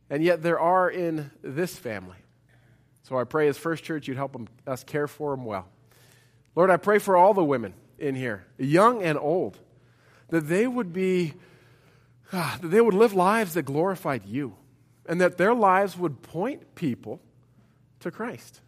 and 0.09 0.23
yet 0.23 0.41
there 0.43 0.59
are 0.59 0.89
in 0.89 1.31
this 1.41 1.75
family. 1.75 2.17
So 3.03 3.17
I 3.17 3.23
pray 3.23 3.47
as 3.47 3.57
First 3.57 3.83
Church 3.83 4.07
you'd 4.07 4.17
help 4.17 4.33
them, 4.33 4.47
us 4.65 4.83
care 4.83 5.07
for 5.07 5.35
them 5.35 5.45
well. 5.45 5.67
Lord, 6.55 6.69
I 6.69 6.77
pray 6.77 6.99
for 6.99 7.17
all 7.17 7.33
the 7.33 7.43
women 7.43 7.73
in 7.99 8.15
here, 8.15 8.45
young 8.57 9.03
and 9.03 9.17
old, 9.17 9.59
that 10.29 10.47
they 10.47 10.65
would 10.65 10.91
be, 10.91 11.33
ah, 12.33 12.57
that 12.61 12.67
they 12.67 12.81
would 12.81 12.93
live 12.93 13.13
lives 13.13 13.53
that 13.53 13.63
glorified 13.63 14.25
you, 14.25 14.55
and 15.05 15.21
that 15.21 15.37
their 15.37 15.53
lives 15.53 15.97
would 15.97 16.21
point 16.21 16.75
people 16.75 17.19
to 17.99 18.11
Christ. 18.11 18.61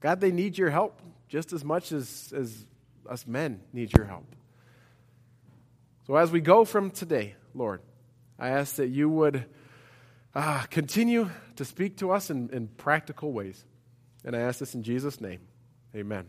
God, 0.00 0.20
they 0.20 0.32
need 0.32 0.58
your 0.58 0.70
help 0.70 1.00
just 1.28 1.52
as 1.52 1.64
much 1.64 1.92
as, 1.92 2.32
as 2.36 2.66
us 3.08 3.26
men 3.26 3.60
need 3.72 3.92
your 3.96 4.06
help. 4.06 4.26
So 6.06 6.16
as 6.16 6.30
we 6.30 6.40
go 6.40 6.64
from 6.64 6.90
today, 6.90 7.34
Lord, 7.54 7.80
I 8.38 8.50
ask 8.50 8.76
that 8.76 8.88
you 8.88 9.08
would 9.08 9.46
ah, 10.34 10.66
continue 10.70 11.30
to 11.56 11.64
speak 11.64 11.98
to 11.98 12.10
us 12.10 12.30
in, 12.30 12.50
in 12.50 12.68
practical 12.68 13.32
ways. 13.32 13.64
And 14.24 14.34
I 14.34 14.40
ask 14.40 14.58
this 14.58 14.74
in 14.74 14.82
Jesus' 14.82 15.20
name. 15.20 15.40
Amen. 15.94 16.26